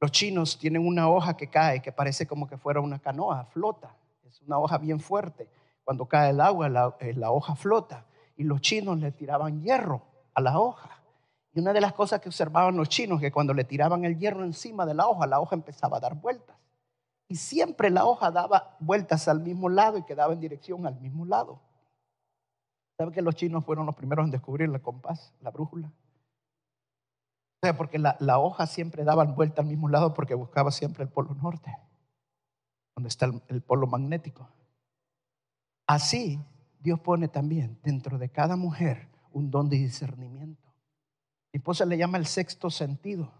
los 0.00 0.10
chinos 0.10 0.58
tienen 0.58 0.86
una 0.86 1.08
hoja 1.08 1.36
que 1.36 1.48
cae 1.48 1.80
que 1.80 1.92
parece 1.92 2.26
como 2.26 2.46
que 2.46 2.58
fuera 2.58 2.80
una 2.80 2.98
canoa, 2.98 3.44
flota. 3.46 3.96
Es 4.24 4.42
una 4.42 4.58
hoja 4.58 4.78
bien 4.78 5.00
fuerte. 5.00 5.48
Cuando 5.84 6.06
cae 6.06 6.30
el 6.30 6.40
agua, 6.40 6.68
la, 6.68 6.96
eh, 7.00 7.14
hoja 7.24 7.54
flota. 7.54 8.04
Y 8.36 8.44
los 8.44 8.60
chinos 8.60 8.98
le 8.98 9.12
tiraban 9.12 9.62
hierro 9.62 10.02
a 10.34 10.40
la 10.40 10.58
hoja. 10.58 10.90
Y 11.54 11.60
una 11.60 11.72
de 11.72 11.80
las 11.80 11.94
cosas 11.94 12.20
que 12.20 12.28
observaban 12.28 12.76
los 12.76 12.90
chinos, 12.90 13.20
que 13.20 13.32
cuando 13.32 13.54
le 13.54 13.64
tiraban 13.64 14.04
el 14.04 14.18
hierro 14.18 14.44
encima 14.44 14.84
de 14.84 14.92
la 14.92 15.06
hoja, 15.06 15.26
la 15.26 15.40
hoja 15.40 15.54
empezaba 15.54 15.96
a 15.96 16.00
dar 16.00 16.14
vueltas. 16.14 16.56
Y 17.28 17.36
siempre 17.36 17.88
la 17.88 18.04
hoja 18.04 18.30
daba 18.30 18.76
vueltas 18.78 19.26
al 19.28 19.40
mismo 19.40 19.70
lado 19.70 19.96
y 19.96 20.04
quedaba 20.04 20.34
en 20.34 20.40
dirección 20.40 20.86
al 20.86 21.00
mismo 21.00 21.24
lado. 21.24 21.60
¿Sabe 22.98 23.12
que 23.12 23.22
los 23.22 23.34
chinos 23.34 23.64
fueron 23.64 23.86
los 23.86 23.94
primeros 23.94 24.26
en 24.26 24.30
descubrir 24.30 24.68
el 24.68 24.82
compás, 24.82 25.32
la 25.40 25.50
brújula? 25.50 25.90
Porque 27.76 27.98
la, 27.98 28.38
hoja 28.38 28.66
siempre 28.66 29.04
daba 29.04 29.24
vuelta 29.24 29.62
al 29.62 29.68
mismo 29.68 29.88
lado 29.88 30.14
porque 30.14 30.34
buscaba 30.34 30.70
siempre 30.70 31.04
el 31.04 31.10
polo 31.10 31.34
norte, 31.34 31.76
donde 32.94 33.08
está 33.08 33.26
el, 33.48 33.62
polo 33.62 33.86
magnético. 33.86 34.48
Así, 35.86 36.40
Dios 36.80 37.00
pone 37.00 37.28
también 37.28 37.78
dentro 37.82 38.18
de 38.18 38.28
cada 38.28 38.56
mujer 38.56 39.08
un 39.32 39.50
don 39.50 39.68
de 39.68 39.76
discernimiento. 39.76 40.62
Mi 41.52 41.58
esposa 41.58 41.84
le 41.84 41.98
llama 41.98 42.18
el 42.18 42.26
sexto 42.26 42.70
sentido. 42.70 43.32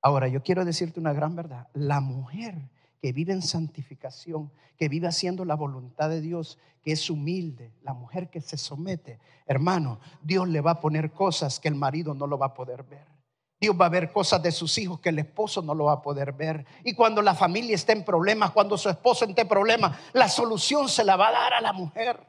Ahora, 0.00 0.28
yo 0.28 0.42
quiero 0.42 0.64
decirte 0.64 1.00
una 1.00 1.12
gran 1.12 1.36
verdad. 1.36 1.68
La 1.74 2.00
mujer 2.00 2.70
que 3.02 3.12
vive 3.12 3.32
en 3.32 3.42
santificación, 3.42 4.52
que 4.78 4.88
vive 4.88 5.08
haciendo 5.08 5.44
la 5.44 5.56
voluntad 5.56 6.08
de 6.08 6.20
Dios, 6.20 6.56
que 6.84 6.92
es 6.92 7.10
humilde, 7.10 7.72
la 7.82 7.94
mujer 7.94 8.30
que 8.30 8.40
se 8.40 8.56
somete, 8.56 9.18
hermano, 9.44 9.98
Dios 10.22 10.48
le 10.48 10.60
va 10.60 10.70
a 10.70 10.80
poner 10.80 11.10
cosas 11.10 11.58
que 11.58 11.66
el 11.66 11.74
marido 11.74 12.14
no 12.14 12.28
lo 12.28 12.38
va 12.38 12.46
a 12.46 12.54
poder 12.54 12.84
ver. 12.84 13.04
Dios 13.60 13.76
va 13.80 13.86
a 13.86 13.88
ver 13.90 14.12
cosas 14.12 14.40
de 14.40 14.52
sus 14.52 14.78
hijos 14.78 15.00
que 15.00 15.08
el 15.08 15.18
esposo 15.18 15.62
no 15.62 15.74
lo 15.74 15.86
va 15.86 15.94
a 15.94 16.02
poder 16.02 16.32
ver. 16.32 16.64
Y 16.84 16.94
cuando 16.94 17.22
la 17.22 17.34
familia 17.34 17.74
esté 17.74 17.92
en 17.92 18.04
problemas, 18.04 18.52
cuando 18.52 18.78
su 18.78 18.88
esposo 18.88 19.24
esté 19.24 19.42
en 19.42 19.48
problemas, 19.48 19.98
la 20.12 20.28
solución 20.28 20.88
se 20.88 21.04
la 21.04 21.16
va 21.16 21.28
a 21.28 21.32
dar 21.32 21.54
a 21.54 21.60
la 21.60 21.72
mujer. 21.72 22.24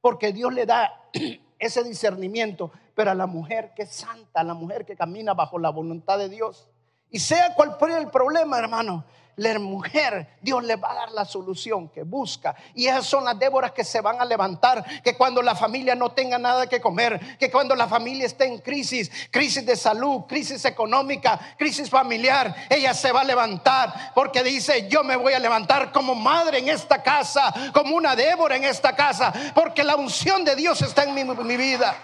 Porque 0.00 0.32
Dios 0.32 0.54
le 0.54 0.64
da 0.64 1.02
ese 1.58 1.84
discernimiento, 1.84 2.70
pero 2.94 3.10
a 3.10 3.14
la 3.14 3.26
mujer 3.26 3.72
que 3.76 3.82
es 3.82 3.90
santa, 3.90 4.40
a 4.40 4.44
la 4.44 4.54
mujer 4.54 4.86
que 4.86 4.96
camina 4.96 5.34
bajo 5.34 5.58
la 5.58 5.70
voluntad 5.70 6.18
de 6.18 6.30
Dios. 6.30 6.70
Y 7.14 7.20
sea 7.20 7.54
cual 7.54 7.76
fuera 7.78 7.96
el 7.98 8.08
problema, 8.08 8.58
hermano, 8.58 9.04
la 9.36 9.56
mujer, 9.60 10.36
Dios 10.40 10.64
le 10.64 10.74
va 10.74 10.90
a 10.90 10.94
dar 10.94 11.12
la 11.12 11.24
solución 11.24 11.88
que 11.88 12.02
busca. 12.02 12.56
Y 12.74 12.88
esas 12.88 13.06
son 13.06 13.24
las 13.24 13.38
Déboras 13.38 13.70
que 13.70 13.84
se 13.84 14.00
van 14.00 14.20
a 14.20 14.24
levantar, 14.24 14.84
que 15.00 15.16
cuando 15.16 15.40
la 15.40 15.54
familia 15.54 15.94
no 15.94 16.10
tenga 16.10 16.38
nada 16.38 16.66
que 16.66 16.80
comer, 16.80 17.38
que 17.38 17.52
cuando 17.52 17.76
la 17.76 17.86
familia 17.86 18.26
esté 18.26 18.46
en 18.46 18.58
crisis, 18.58 19.12
crisis 19.30 19.64
de 19.64 19.76
salud, 19.76 20.22
crisis 20.26 20.64
económica, 20.64 21.38
crisis 21.56 21.88
familiar, 21.88 22.52
ella 22.68 22.92
se 22.92 23.12
va 23.12 23.20
a 23.20 23.24
levantar 23.24 24.10
porque 24.12 24.42
dice, 24.42 24.88
yo 24.88 25.04
me 25.04 25.14
voy 25.14 25.34
a 25.34 25.38
levantar 25.38 25.92
como 25.92 26.16
madre 26.16 26.58
en 26.58 26.68
esta 26.68 27.00
casa, 27.00 27.54
como 27.72 27.94
una 27.94 28.16
Débora 28.16 28.56
en 28.56 28.64
esta 28.64 28.96
casa, 28.96 29.32
porque 29.54 29.84
la 29.84 29.94
unción 29.94 30.44
de 30.44 30.56
Dios 30.56 30.82
está 30.82 31.04
en 31.04 31.14
mi, 31.14 31.22
mi 31.22 31.56
vida. 31.56 31.94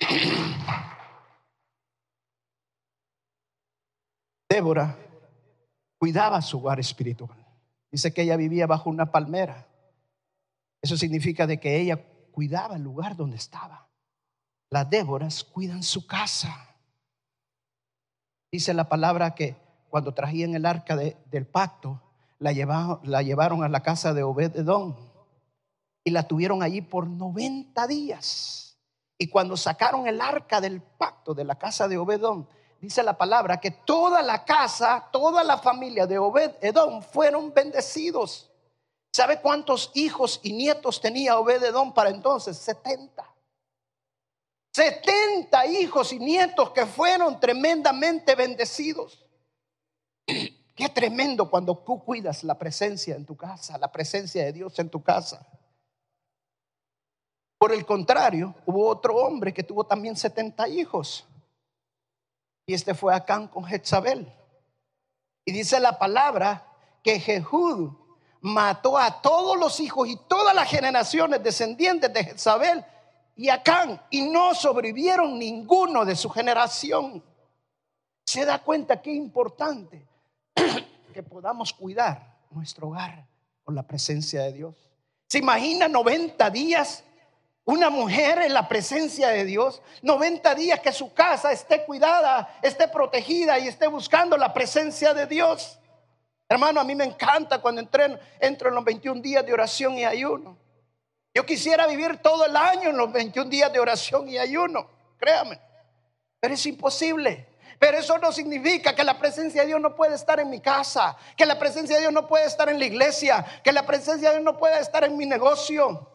Débora 4.58 4.98
cuidaba 5.98 6.42
su 6.42 6.58
hogar 6.58 6.80
espiritual. 6.80 7.46
Dice 7.92 8.12
que 8.12 8.22
ella 8.22 8.36
vivía 8.36 8.66
bajo 8.66 8.90
una 8.90 9.12
palmera. 9.12 9.68
Eso 10.82 10.96
significa 10.96 11.46
de 11.46 11.60
que 11.60 11.80
ella 11.80 12.04
cuidaba 12.32 12.74
el 12.74 12.82
lugar 12.82 13.14
donde 13.14 13.36
estaba. 13.36 13.86
Las 14.68 14.90
Déboras 14.90 15.44
cuidan 15.44 15.84
su 15.84 16.08
casa. 16.08 16.74
Dice 18.50 18.74
la 18.74 18.88
palabra 18.88 19.36
que 19.36 19.54
cuando 19.90 20.12
trajían 20.12 20.56
el 20.56 20.66
arca 20.66 20.96
del 20.96 21.46
pacto, 21.46 22.02
la, 22.40 22.50
llevaron 22.52 23.62
a 23.62 23.68
la 23.68 23.82
casa 23.84 24.12
de 24.12 24.24
Obededón 24.24 24.96
y 26.02 26.10
la 26.10 26.24
tuvieron 26.24 26.64
allí 26.64 26.80
por 26.80 27.06
90 27.06 27.86
días. 27.86 28.76
Y 29.18 29.28
cuando 29.28 29.56
sacaron 29.56 30.08
el 30.08 30.20
arca 30.20 30.60
del 30.60 30.82
pacto 30.82 31.32
de 31.32 31.44
la 31.44 31.56
casa 31.60 31.86
de 31.86 31.96
Obededón, 31.96 32.48
dice 32.80 33.02
la 33.02 33.16
palabra 33.16 33.60
que 33.60 33.70
toda 33.70 34.22
la 34.22 34.44
casa, 34.44 35.08
toda 35.10 35.42
la 35.44 35.58
familia 35.58 36.06
de 36.06 36.18
Obed 36.18 36.52
Edom 36.60 37.02
fueron 37.02 37.52
bendecidos. 37.52 38.50
¿Sabe 39.12 39.40
cuántos 39.40 39.90
hijos 39.94 40.40
y 40.42 40.52
nietos 40.52 41.00
tenía 41.00 41.38
Obed 41.38 41.62
Edom 41.62 41.92
para 41.92 42.10
entonces? 42.10 42.56
70. 42.58 43.24
70 44.72 45.66
hijos 45.66 46.12
y 46.12 46.18
nietos 46.18 46.70
que 46.70 46.86
fueron 46.86 47.40
tremendamente 47.40 48.34
bendecidos. 48.34 49.24
Qué 50.26 50.88
tremendo 50.90 51.50
cuando 51.50 51.76
tú 51.76 52.04
cuidas 52.04 52.44
la 52.44 52.56
presencia 52.56 53.16
en 53.16 53.26
tu 53.26 53.36
casa, 53.36 53.76
la 53.78 53.90
presencia 53.90 54.44
de 54.44 54.52
Dios 54.52 54.78
en 54.78 54.88
tu 54.88 55.02
casa. 55.02 55.44
Por 57.58 57.72
el 57.72 57.84
contrario, 57.84 58.54
hubo 58.64 58.86
otro 58.86 59.16
hombre 59.16 59.52
que 59.52 59.64
tuvo 59.64 59.84
también 59.84 60.14
70 60.14 60.68
hijos. 60.68 61.26
Y 62.68 62.74
este 62.74 62.92
fue 62.92 63.14
Acán 63.14 63.48
con 63.48 63.64
Jezabel. 63.64 64.30
Y 65.46 65.52
dice 65.52 65.80
la 65.80 65.98
palabra 65.98 66.66
que 67.02 67.18
Jehud 67.18 67.92
mató 68.42 68.98
a 68.98 69.22
todos 69.22 69.58
los 69.58 69.80
hijos 69.80 70.06
y 70.06 70.16
todas 70.28 70.54
las 70.54 70.68
generaciones 70.68 71.42
descendientes 71.42 72.12
de 72.12 72.24
Jezabel 72.24 72.84
y 73.36 73.48
Acán 73.48 73.98
y 74.10 74.28
no 74.28 74.54
sobrevivieron 74.54 75.38
ninguno 75.38 76.04
de 76.04 76.14
su 76.14 76.28
generación. 76.28 77.24
Se 78.26 78.44
da 78.44 78.58
cuenta 78.58 79.00
qué 79.00 79.14
importante 79.14 80.06
que 81.14 81.22
podamos 81.22 81.72
cuidar 81.72 82.36
nuestro 82.50 82.88
hogar 82.88 83.26
con 83.64 83.74
la 83.74 83.84
presencia 83.84 84.42
de 84.42 84.52
Dios. 84.52 84.90
¿Se 85.26 85.38
imagina 85.38 85.88
90 85.88 86.50
días 86.50 87.02
una 87.68 87.90
mujer 87.90 88.38
en 88.38 88.54
la 88.54 88.66
presencia 88.66 89.28
de 89.28 89.44
Dios, 89.44 89.82
90 90.00 90.54
días 90.54 90.80
que 90.80 90.90
su 90.90 91.12
casa 91.12 91.52
esté 91.52 91.84
cuidada, 91.84 92.56
esté 92.62 92.88
protegida 92.88 93.58
y 93.58 93.68
esté 93.68 93.88
buscando 93.88 94.38
la 94.38 94.54
presencia 94.54 95.12
de 95.12 95.26
Dios. 95.26 95.78
Hermano, 96.48 96.80
a 96.80 96.84
mí 96.84 96.94
me 96.94 97.04
encanta 97.04 97.60
cuando 97.60 97.82
entro, 97.82 98.02
entro 98.40 98.70
en 98.70 98.74
los 98.74 98.84
21 98.84 99.20
días 99.20 99.44
de 99.44 99.52
oración 99.52 99.98
y 99.98 100.06
ayuno. 100.06 100.56
Yo 101.34 101.44
quisiera 101.44 101.86
vivir 101.86 102.16
todo 102.22 102.46
el 102.46 102.56
año 102.56 102.88
en 102.88 102.96
los 102.96 103.12
21 103.12 103.50
días 103.50 103.70
de 103.70 103.80
oración 103.80 104.30
y 104.30 104.38
ayuno, 104.38 104.88
créame. 105.18 105.60
Pero 106.40 106.54
es 106.54 106.64
imposible. 106.64 107.48
Pero 107.78 107.98
eso 107.98 108.16
no 108.16 108.32
significa 108.32 108.94
que 108.94 109.04
la 109.04 109.18
presencia 109.18 109.60
de 109.60 109.66
Dios 109.66 109.80
no 109.82 109.94
puede 109.94 110.14
estar 110.14 110.40
en 110.40 110.48
mi 110.48 110.60
casa, 110.60 111.18
que 111.36 111.44
la 111.44 111.58
presencia 111.58 111.96
de 111.96 112.00
Dios 112.00 112.14
no 112.14 112.26
puede 112.26 112.46
estar 112.46 112.70
en 112.70 112.78
la 112.78 112.86
iglesia, 112.86 113.44
que 113.62 113.72
la 113.72 113.84
presencia 113.84 114.30
de 114.30 114.36
Dios 114.36 114.44
no 114.44 114.56
puede 114.56 114.80
estar 114.80 115.04
en 115.04 115.18
mi 115.18 115.26
negocio. 115.26 116.14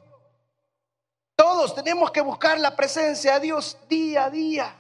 Todos 1.36 1.74
tenemos 1.76 2.12
que 2.12 2.22
buscar 2.22 2.60
la 2.60 2.76
presencia 2.76 3.36
de 3.36 3.48
Dios 3.48 3.78
día 3.90 4.26
a 4.26 4.30
día. 4.30 4.76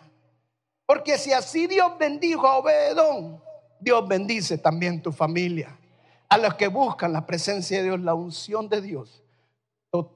Porque 0.86 1.18
si 1.18 1.32
así 1.32 1.68
Dios 1.68 1.98
bendijo 1.98 2.48
a 2.48 2.58
Obedón, 2.58 3.42
Dios 3.80 4.08
bendice 4.08 4.58
también 4.58 5.02
tu 5.02 5.12
familia. 5.12 5.78
A 6.30 6.38
los 6.38 6.56
que 6.56 6.68
buscan 6.68 7.14
la 7.14 7.26
presencia 7.26 7.78
de 7.78 7.84
Dios, 7.86 8.00
la 8.00 8.14
unción 8.14 8.70
de 8.70 8.82
Dios, 8.82 9.24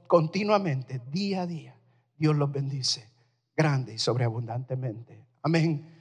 continuamente, 0.08 1.00
día 1.12 1.43
a 1.43 1.47
día, 1.47 1.76
Dios 2.17 2.36
los 2.36 2.52
bendice 2.52 3.10
grande 3.56 3.95
y 3.95 3.97
sobreabundantemente. 3.97 5.26
Amén. 5.41 5.93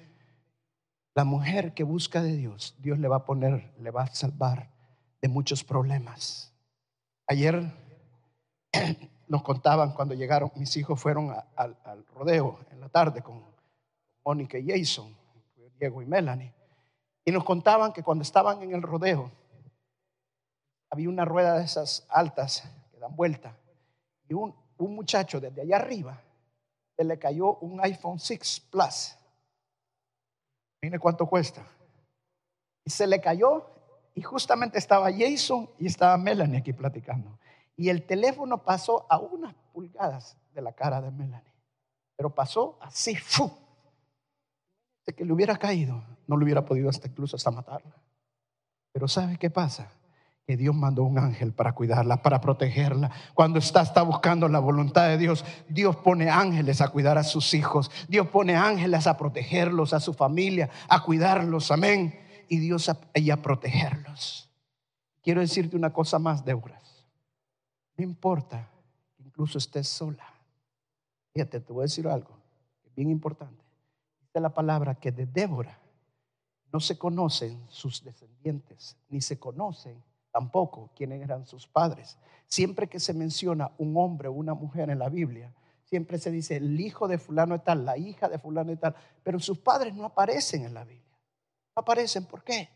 La 1.15 1.25
mujer 1.25 1.73
que 1.73 1.83
busca 1.83 2.23
de 2.23 2.37
Dios, 2.37 2.75
Dios 2.79 2.99
le 2.99 3.09
va 3.09 3.17
a 3.17 3.25
poner, 3.25 3.73
le 3.81 3.91
va 3.91 4.03
a 4.03 4.15
salvar 4.15 4.71
de 5.23 5.29
muchos 5.29 5.65
problemas. 5.65 6.53
Ayer 7.27 7.73
nos 9.29 9.43
contaban 9.43 9.93
cuando 9.93 10.15
llegaron, 10.15 10.51
mis 10.57 10.77
hijos 10.77 11.01
fueron 11.01 11.35
al 11.57 12.07
rodeo 12.15 12.61
en 12.71 12.81
la 12.81 12.89
tarde 12.89 13.23
con 13.23 13.43
Mónica 14.25 14.59
y 14.59 14.69
Jason, 14.69 15.15
Diego 15.79 16.03
y 16.03 16.07
Melanie, 16.07 16.53
y 17.25 17.31
nos 17.31 17.45
contaban 17.45 17.93
que 17.93 18.03
cuando 18.03 18.23
estaban 18.23 18.63
en 18.63 18.75
el 18.75 18.83
rodeo, 18.83 19.31
había 20.91 21.09
una 21.09 21.25
rueda 21.25 21.59
de 21.59 21.65
esas 21.65 22.07
altas 22.09 22.69
que 22.93 22.99
dan 22.99 23.15
vuelta, 23.15 23.57
y 24.29 24.35
un, 24.35 24.55
un 24.79 24.95
muchacho 24.95 25.41
desde 25.41 25.63
allá 25.63 25.77
arriba, 25.77 26.21
se 26.97 27.05
le 27.05 27.19
cayó 27.19 27.57
un 27.57 27.81
iPhone 27.83 28.19
6 28.19 28.69
Plus. 28.71 29.17
Mire 30.83 30.99
cuánto 30.99 31.27
cuesta. 31.27 31.65
Y 32.85 32.91
se 32.91 33.07
le 33.07 33.21
cayó 33.21 33.67
y 34.15 34.23
justamente 34.23 34.79
estaba 34.79 35.11
Jason 35.13 35.69
y 35.79 35.87
estaba 35.87 36.17
Melanie 36.17 36.59
aquí 36.59 36.73
platicando. 36.73 37.39
Y 37.77 37.91
el 37.91 38.07
teléfono 38.07 38.63
pasó 38.63 39.07
a 39.11 39.19
unas 39.19 39.55
pulgadas 39.73 40.37
de 40.55 40.63
la 40.63 40.73
cara 40.73 41.01
de 41.03 41.11
Melanie. 41.11 41.53
Pero 42.17 42.35
pasó 42.35 42.79
así, 42.81 43.15
¡fu! 43.15 43.51
De 45.05 45.15
que 45.15 45.25
le 45.25 45.33
hubiera 45.33 45.57
caído, 45.57 46.03
no 46.27 46.37
le 46.37 46.45
hubiera 46.45 46.65
podido 46.65 46.89
hasta 46.89 47.07
incluso 47.07 47.37
hasta 47.37 47.51
matarla. 47.51 47.95
Pero 48.93 49.07
¿sabe 49.07 49.37
qué 49.37 49.51
pasa? 49.51 49.93
Que 50.47 50.57
Dios 50.57 50.75
mandó 50.75 51.03
un 51.03 51.19
ángel 51.19 51.53
para 51.53 51.75
cuidarla, 51.75 52.23
para 52.23 52.41
protegerla. 52.41 53.11
Cuando 53.35 53.59
está, 53.59 53.83
está 53.83 54.01
buscando 54.03 54.49
la 54.49 54.59
voluntad 54.59 55.09
de 55.09 55.19
Dios, 55.19 55.45
Dios 55.69 55.97
pone 55.97 56.31
ángeles 56.31 56.81
a 56.81 56.89
cuidar 56.89 57.19
a 57.19 57.25
sus 57.25 57.53
hijos. 57.53 57.91
Dios 58.09 58.29
pone 58.29 58.57
ángeles 58.57 59.07
a 59.07 59.19
protegerlos, 59.19 59.93
a 59.93 60.01
su 60.01 60.15
familia, 60.15 60.71
a 60.89 61.03
cuidarlos. 61.03 61.71
Amén. 61.71 62.19
Y 62.49 62.59
Dios 62.59 62.89
a, 62.89 62.99
a 63.33 63.37
protegerlos. 63.37 64.51
Quiero 65.23 65.41
decirte 65.41 65.77
una 65.77 65.93
cosa 65.93 66.19
más, 66.19 66.45
Débora. 66.45 66.81
No 67.97 68.05
importa 68.05 68.69
que 69.17 69.23
incluso 69.23 69.59
estés 69.59 69.89
sola. 69.89 70.25
Fíjate, 71.33 71.61
te 71.61 71.73
voy 71.73 71.83
a 71.83 71.85
decir 71.85 72.07
algo 72.09 72.37
bien 72.97 73.11
importante. 73.11 73.63
Es 74.33 74.43
la 74.43 74.53
palabra 74.53 74.95
que 74.97 75.13
de 75.13 75.27
Débora 75.27 75.79
no 76.73 76.81
se 76.81 76.99
conocen 76.99 77.65
sus 77.69 78.03
descendientes, 78.03 78.97
ni 79.09 79.21
se 79.21 79.39
conocen 79.39 80.03
tampoco 80.33 80.91
quiénes 80.95 81.23
eran 81.23 81.47
sus 81.47 81.67
padres. 81.67 82.19
Siempre 82.47 82.89
que 82.89 83.01
se 83.01 83.15
menciona 83.15 83.71
un 83.79 83.97
hombre 83.97 84.29
o 84.29 84.33
una 84.33 84.55
mujer 84.55 84.91
en 84.91 84.99
la 84.99 85.09
Biblia, 85.09 85.55
siempre 85.85 86.19
se 86.19 86.31
dice 86.31 86.57
el 86.57 86.79
hijo 86.81 87.07
de 87.07 87.19
fulano 87.19 87.55
y 87.55 87.61
tal, 87.61 87.85
la 87.85 87.97
hija 87.97 88.29
de 88.29 88.39
fulano 88.39 88.73
y 88.73 88.77
tal, 88.77 88.95
pero 89.23 89.39
sus 89.39 89.59
padres 89.59 89.95
no 89.95 90.05
aparecen 90.05 90.65
en 90.65 90.75
la 90.75 90.85
Biblia. 90.85 91.17
No 91.75 91.81
aparecen, 91.81 92.27
¿por 92.27 92.43
qué? 92.43 92.69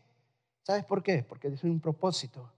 ¿Sabes 0.63 0.85
por 0.85 1.03
qué? 1.03 1.23
Porque 1.23 1.49
es 1.49 1.63
un 1.63 1.79
propósito 1.79 2.51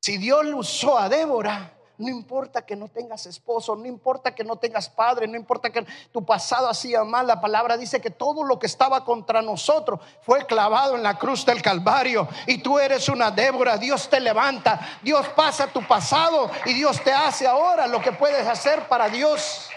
si 0.00 0.18
Dios 0.18 0.44
lo 0.46 0.58
usó 0.58 0.98
a 0.98 1.08
Débora, 1.08 1.74
no 2.00 2.08
importa 2.08 2.62
que 2.62 2.76
no 2.76 2.88
tengas 2.88 3.26
esposo, 3.26 3.76
no 3.76 3.84
importa 3.84 4.34
que 4.34 4.42
no 4.42 4.56
tengas 4.56 4.88
padre, 4.88 5.28
no 5.28 5.36
importa 5.36 5.68
que 5.68 5.86
tu 6.10 6.24
pasado 6.24 6.66
hacía 6.66 7.04
mal. 7.04 7.26
La 7.26 7.42
palabra 7.42 7.76
dice 7.76 8.00
que 8.00 8.10
todo 8.10 8.42
lo 8.42 8.58
que 8.58 8.66
estaba 8.66 9.04
contra 9.04 9.42
nosotros 9.42 10.00
fue 10.22 10.46
clavado 10.46 10.96
en 10.96 11.02
la 11.02 11.18
cruz 11.18 11.44
del 11.44 11.60
Calvario. 11.60 12.26
Y 12.46 12.62
tú 12.62 12.78
eres 12.78 13.10
una 13.10 13.30
Débora, 13.30 13.76
Dios 13.76 14.08
te 14.08 14.18
levanta, 14.18 14.80
Dios 15.02 15.28
pasa 15.36 15.66
tu 15.66 15.86
pasado 15.86 16.50
y 16.64 16.72
Dios 16.72 17.04
te 17.04 17.12
hace 17.12 17.46
ahora 17.46 17.86
lo 17.86 18.00
que 18.00 18.12
puedes 18.12 18.46
hacer 18.46 18.88
para 18.88 19.10
Dios 19.10 19.68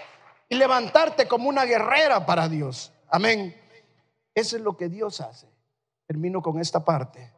y 0.47 0.55
levantarte 0.55 1.27
como 1.27 1.49
una 1.49 1.65
guerrera 1.65 2.25
para 2.25 2.47
Dios. 2.47 2.93
Amén. 3.09 3.53
Eso 4.33 4.55
es 4.55 4.61
lo 4.63 4.77
que 4.77 4.87
Dios 4.87 5.19
hace. 5.19 5.47
Termino 6.07 6.41
con 6.41 6.61
esta 6.61 6.85
parte. 6.85 7.33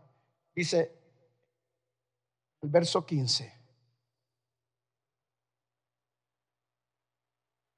Dice, 0.53 0.91
el 2.65 2.71
verso 2.71 3.05
15. 3.05 3.53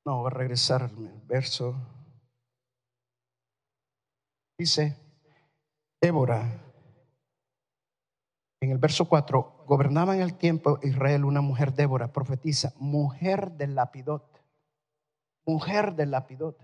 No, 0.05 0.19
voy 0.19 0.27
a 0.27 0.29
regresar 0.29 0.83
al 0.83 1.21
verso. 1.25 1.75
Dice, 4.57 4.95
Débora, 6.01 6.63
en 8.61 8.71
el 8.71 8.77
verso 8.77 9.09
4, 9.09 9.65
gobernaba 9.67 10.15
en 10.15 10.21
el 10.21 10.37
tiempo 10.37 10.79
Israel 10.81 11.25
una 11.25 11.41
mujer, 11.41 11.73
Débora, 11.73 12.13
profetiza, 12.13 12.73
mujer 12.77 13.51
del 13.51 13.75
lapidot. 13.75 14.41
Mujer 15.45 15.95
del 15.95 16.11
lapidot. 16.11 16.61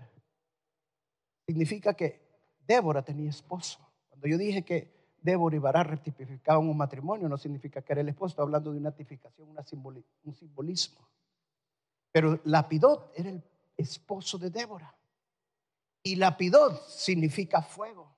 Significa 1.46 1.92
que 1.92 2.22
Débora 2.60 3.02
tenía 3.04 3.28
esposo. 3.28 3.86
Cuando 4.08 4.28
yo 4.28 4.38
dije 4.38 4.64
que 4.64 5.03
Débora 5.24 5.56
y 5.56 5.58
Bará 5.58 5.82
rectificaban 5.82 6.68
un 6.68 6.76
matrimonio, 6.76 7.30
no 7.30 7.38
significa 7.38 7.80
que 7.80 7.94
era 7.94 8.02
el 8.02 8.10
esposo, 8.10 8.42
hablando 8.42 8.70
de 8.70 8.78
una 8.78 8.92
tipificación, 8.92 9.48
un 10.22 10.34
simbolismo. 10.34 11.08
Pero 12.12 12.38
Lapidot 12.44 13.10
era 13.16 13.30
el 13.30 13.42
esposo 13.74 14.36
de 14.36 14.50
Débora. 14.50 14.94
Y 16.02 16.16
Lapidot 16.16 16.86
significa 16.88 17.62
fuego. 17.62 18.14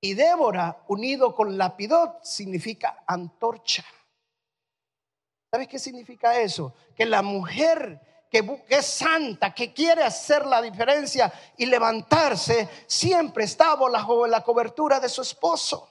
Y 0.00 0.14
Débora, 0.14 0.82
unido 0.88 1.34
con 1.34 1.58
Lapidot, 1.58 2.24
significa 2.24 3.04
antorcha. 3.06 3.84
¿Sabes 5.50 5.68
qué 5.68 5.78
significa 5.78 6.40
eso? 6.40 6.74
Que 6.96 7.04
la 7.04 7.20
mujer 7.20 8.00
que, 8.34 8.64
es 8.68 8.86
santa, 8.86 9.54
que 9.54 9.72
quiere 9.72 10.02
hacer 10.02 10.44
la 10.44 10.60
diferencia 10.60 11.32
y 11.56 11.66
levantarse, 11.66 12.68
siempre 12.88 13.44
está 13.44 13.76
bajo 13.76 14.26
la 14.26 14.42
cobertura 14.42 14.98
de 14.98 15.08
su 15.08 15.22
esposo. 15.22 15.88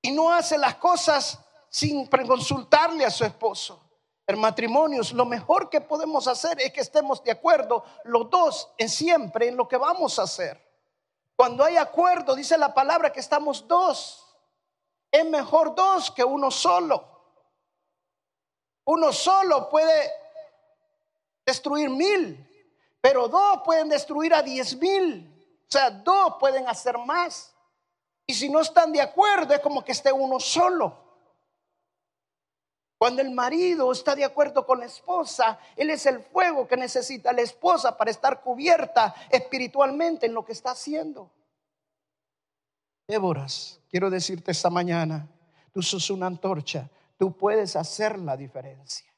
Y 0.00 0.12
no 0.12 0.32
hace 0.32 0.56
las 0.56 0.76
cosas 0.76 1.40
sin 1.68 2.06
consultarle 2.06 3.04
a 3.04 3.10
su 3.10 3.24
esposo. 3.24 3.82
En 4.28 4.38
matrimonios, 4.38 5.12
lo 5.12 5.24
mejor 5.24 5.68
que 5.68 5.80
podemos 5.80 6.28
hacer 6.28 6.60
es 6.60 6.72
que 6.72 6.82
estemos 6.82 7.22
de 7.24 7.32
acuerdo 7.32 7.84
los 8.04 8.30
dos 8.30 8.70
en 8.78 8.88
siempre 8.88 9.48
en 9.48 9.56
lo 9.56 9.66
que 9.66 9.76
vamos 9.76 10.20
a 10.20 10.22
hacer. 10.22 10.64
Cuando 11.34 11.64
hay 11.64 11.78
acuerdo, 11.78 12.36
dice 12.36 12.56
la 12.56 12.72
palabra 12.72 13.10
que 13.10 13.18
estamos 13.18 13.66
dos. 13.66 14.24
Es 15.10 15.24
mejor 15.24 15.74
dos 15.74 16.12
que 16.12 16.22
uno 16.22 16.48
solo. 16.52 17.04
Uno 18.84 19.12
solo 19.12 19.68
puede 19.68 20.25
destruir 21.46 21.88
mil, 21.88 22.44
pero 23.00 23.28
dos 23.28 23.60
pueden 23.64 23.88
destruir 23.88 24.34
a 24.34 24.42
diez 24.42 24.76
mil. 24.76 25.32
O 25.62 25.70
sea, 25.70 25.90
dos 25.90 26.34
pueden 26.40 26.68
hacer 26.68 26.98
más. 26.98 27.54
Y 28.26 28.34
si 28.34 28.48
no 28.48 28.60
están 28.60 28.92
de 28.92 29.00
acuerdo, 29.00 29.54
es 29.54 29.60
como 29.60 29.84
que 29.84 29.92
esté 29.92 30.12
uno 30.12 30.40
solo. 30.40 31.06
Cuando 32.98 33.20
el 33.20 33.30
marido 33.30 33.92
está 33.92 34.14
de 34.16 34.24
acuerdo 34.24 34.66
con 34.66 34.80
la 34.80 34.86
esposa, 34.86 35.58
él 35.76 35.90
es 35.90 36.06
el 36.06 36.20
fuego 36.20 36.66
que 36.66 36.76
necesita 36.76 37.32
la 37.32 37.42
esposa 37.42 37.96
para 37.96 38.10
estar 38.10 38.40
cubierta 38.40 39.14
espiritualmente 39.30 40.26
en 40.26 40.34
lo 40.34 40.44
que 40.44 40.52
está 40.52 40.70
haciendo. 40.70 41.30
Déboras, 43.06 43.80
quiero 43.88 44.10
decirte 44.10 44.50
esta 44.50 44.70
mañana, 44.70 45.28
tú 45.72 45.82
sos 45.82 46.10
una 46.10 46.26
antorcha, 46.26 46.90
tú 47.18 47.36
puedes 47.36 47.76
hacer 47.76 48.18
la 48.18 48.36
diferencia. 48.36 49.15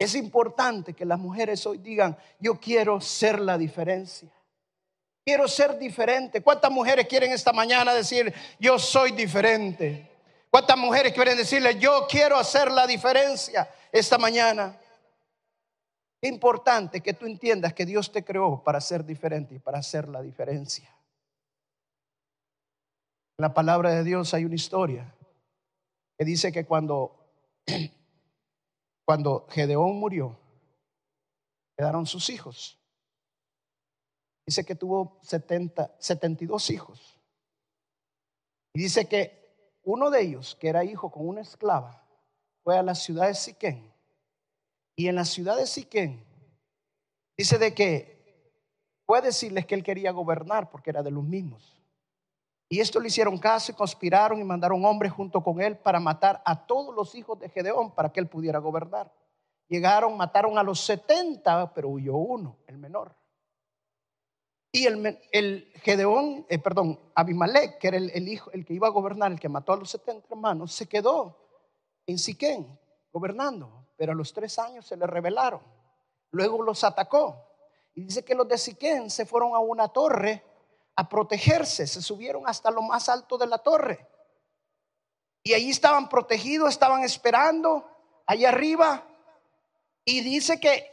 Es 0.00 0.14
importante 0.14 0.94
que 0.94 1.04
las 1.04 1.18
mujeres 1.18 1.66
hoy 1.66 1.76
digan, 1.76 2.16
yo 2.38 2.58
quiero 2.58 3.02
ser 3.02 3.38
la 3.38 3.58
diferencia. 3.58 4.32
Quiero 5.22 5.46
ser 5.46 5.78
diferente. 5.78 6.40
¿Cuántas 6.42 6.70
mujeres 6.70 7.06
quieren 7.06 7.30
esta 7.32 7.52
mañana 7.52 7.92
decir, 7.92 8.32
yo 8.58 8.78
soy 8.78 9.12
diferente? 9.12 10.10
¿Cuántas 10.48 10.78
mujeres 10.78 11.12
quieren 11.12 11.36
decirle, 11.36 11.78
yo 11.78 12.06
quiero 12.08 12.38
hacer 12.38 12.72
la 12.72 12.86
diferencia 12.86 13.68
esta 13.92 14.16
mañana? 14.16 14.80
Es 16.22 16.30
importante 16.30 17.02
que 17.02 17.12
tú 17.12 17.26
entiendas 17.26 17.74
que 17.74 17.84
Dios 17.84 18.10
te 18.10 18.24
creó 18.24 18.64
para 18.64 18.80
ser 18.80 19.04
diferente 19.04 19.56
y 19.56 19.58
para 19.58 19.80
hacer 19.80 20.08
la 20.08 20.22
diferencia. 20.22 20.88
En 23.36 23.42
la 23.42 23.52
palabra 23.52 23.90
de 23.90 24.02
Dios 24.02 24.32
hay 24.32 24.46
una 24.46 24.54
historia 24.54 25.14
que 26.18 26.24
dice 26.24 26.50
que 26.52 26.64
cuando, 26.64 27.18
cuando 29.10 29.44
Gedeón 29.50 29.98
murió, 29.98 30.38
quedaron 31.76 32.06
sus 32.06 32.30
hijos. 32.30 32.78
Dice 34.46 34.64
que 34.64 34.76
tuvo 34.76 35.18
70, 35.24 35.96
72 35.98 36.70
hijos. 36.70 37.18
Y 38.72 38.82
dice 38.82 39.08
que 39.08 39.80
uno 39.82 40.10
de 40.10 40.22
ellos, 40.22 40.54
que 40.54 40.68
era 40.68 40.84
hijo 40.84 41.10
con 41.10 41.26
una 41.26 41.40
esclava, 41.40 42.06
fue 42.62 42.78
a 42.78 42.84
la 42.84 42.94
ciudad 42.94 43.26
de 43.26 43.34
Siquén. 43.34 43.92
Y 44.94 45.08
en 45.08 45.16
la 45.16 45.24
ciudad 45.24 45.56
de 45.56 45.66
Siquén, 45.66 46.24
dice 47.36 47.58
de 47.58 47.74
que 47.74 48.54
puede 49.06 49.22
decirles 49.22 49.66
que 49.66 49.74
él 49.74 49.82
quería 49.82 50.12
gobernar 50.12 50.70
porque 50.70 50.90
era 50.90 51.02
de 51.02 51.10
los 51.10 51.24
mismos. 51.24 51.79
Y 52.72 52.78
esto 52.78 53.00
le 53.00 53.08
hicieron 53.08 53.36
caso 53.36 53.72
y 53.72 53.74
conspiraron 53.74 54.40
y 54.40 54.44
mandaron 54.44 54.84
hombres 54.84 55.10
junto 55.10 55.42
con 55.42 55.60
él 55.60 55.76
para 55.76 55.98
matar 55.98 56.40
a 56.44 56.66
todos 56.66 56.94
los 56.94 57.16
hijos 57.16 57.36
de 57.40 57.48
Gedeón 57.48 57.92
para 57.92 58.12
que 58.12 58.20
él 58.20 58.28
pudiera 58.28 58.60
gobernar. 58.60 59.12
Llegaron, 59.66 60.16
mataron 60.16 60.56
a 60.56 60.62
los 60.62 60.78
70, 60.82 61.74
pero 61.74 61.88
huyó 61.88 62.14
uno, 62.14 62.58
el 62.68 62.78
menor. 62.78 63.12
Y 64.70 64.86
el, 64.86 65.72
Gedeón, 65.82 66.46
eh, 66.48 66.60
perdón, 66.60 67.00
Abimelech, 67.16 67.76
que 67.78 67.88
era 67.88 67.96
el, 67.96 68.28
hijo, 68.28 68.52
el 68.52 68.64
que 68.64 68.74
iba 68.74 68.86
a 68.86 68.92
gobernar, 68.92 69.32
el 69.32 69.40
que 69.40 69.48
mató 69.48 69.72
a 69.72 69.76
los 69.76 69.90
70 69.90 70.28
hermanos, 70.30 70.72
se 70.72 70.88
quedó 70.88 71.36
en 72.06 72.18
Siquén 72.18 72.78
gobernando, 73.12 73.88
pero 73.96 74.12
a 74.12 74.14
los 74.14 74.32
tres 74.32 74.60
años 74.60 74.86
se 74.86 74.96
le 74.96 75.08
rebelaron. 75.08 75.60
Luego 76.30 76.62
los 76.62 76.84
atacó. 76.84 77.48
Y 77.94 78.04
dice 78.04 78.24
que 78.24 78.36
los 78.36 78.46
de 78.46 78.58
Siquén 78.58 79.10
se 79.10 79.26
fueron 79.26 79.56
a 79.56 79.58
una 79.58 79.88
torre 79.88 80.44
a 81.00 81.08
protegerse, 81.08 81.86
se 81.86 82.02
subieron 82.02 82.46
hasta 82.46 82.70
lo 82.70 82.82
más 82.82 83.08
alto 83.08 83.38
de 83.38 83.46
la 83.46 83.56
torre. 83.56 84.06
Y 85.42 85.54
ahí 85.54 85.70
estaban 85.70 86.10
protegidos, 86.10 86.68
estaban 86.68 87.02
esperando 87.04 87.88
allá 88.26 88.50
arriba. 88.50 89.02
Y 90.04 90.20
dice 90.20 90.60
que 90.60 90.92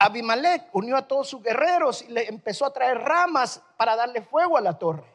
Abimelech 0.00 0.68
unió 0.72 0.96
a 0.96 1.06
todos 1.06 1.28
sus 1.28 1.40
guerreros 1.44 2.02
y 2.02 2.08
le 2.08 2.28
empezó 2.28 2.66
a 2.66 2.72
traer 2.72 2.98
ramas 2.98 3.62
para 3.76 3.94
darle 3.94 4.20
fuego 4.20 4.56
a 4.56 4.60
la 4.60 4.76
torre. 4.76 5.06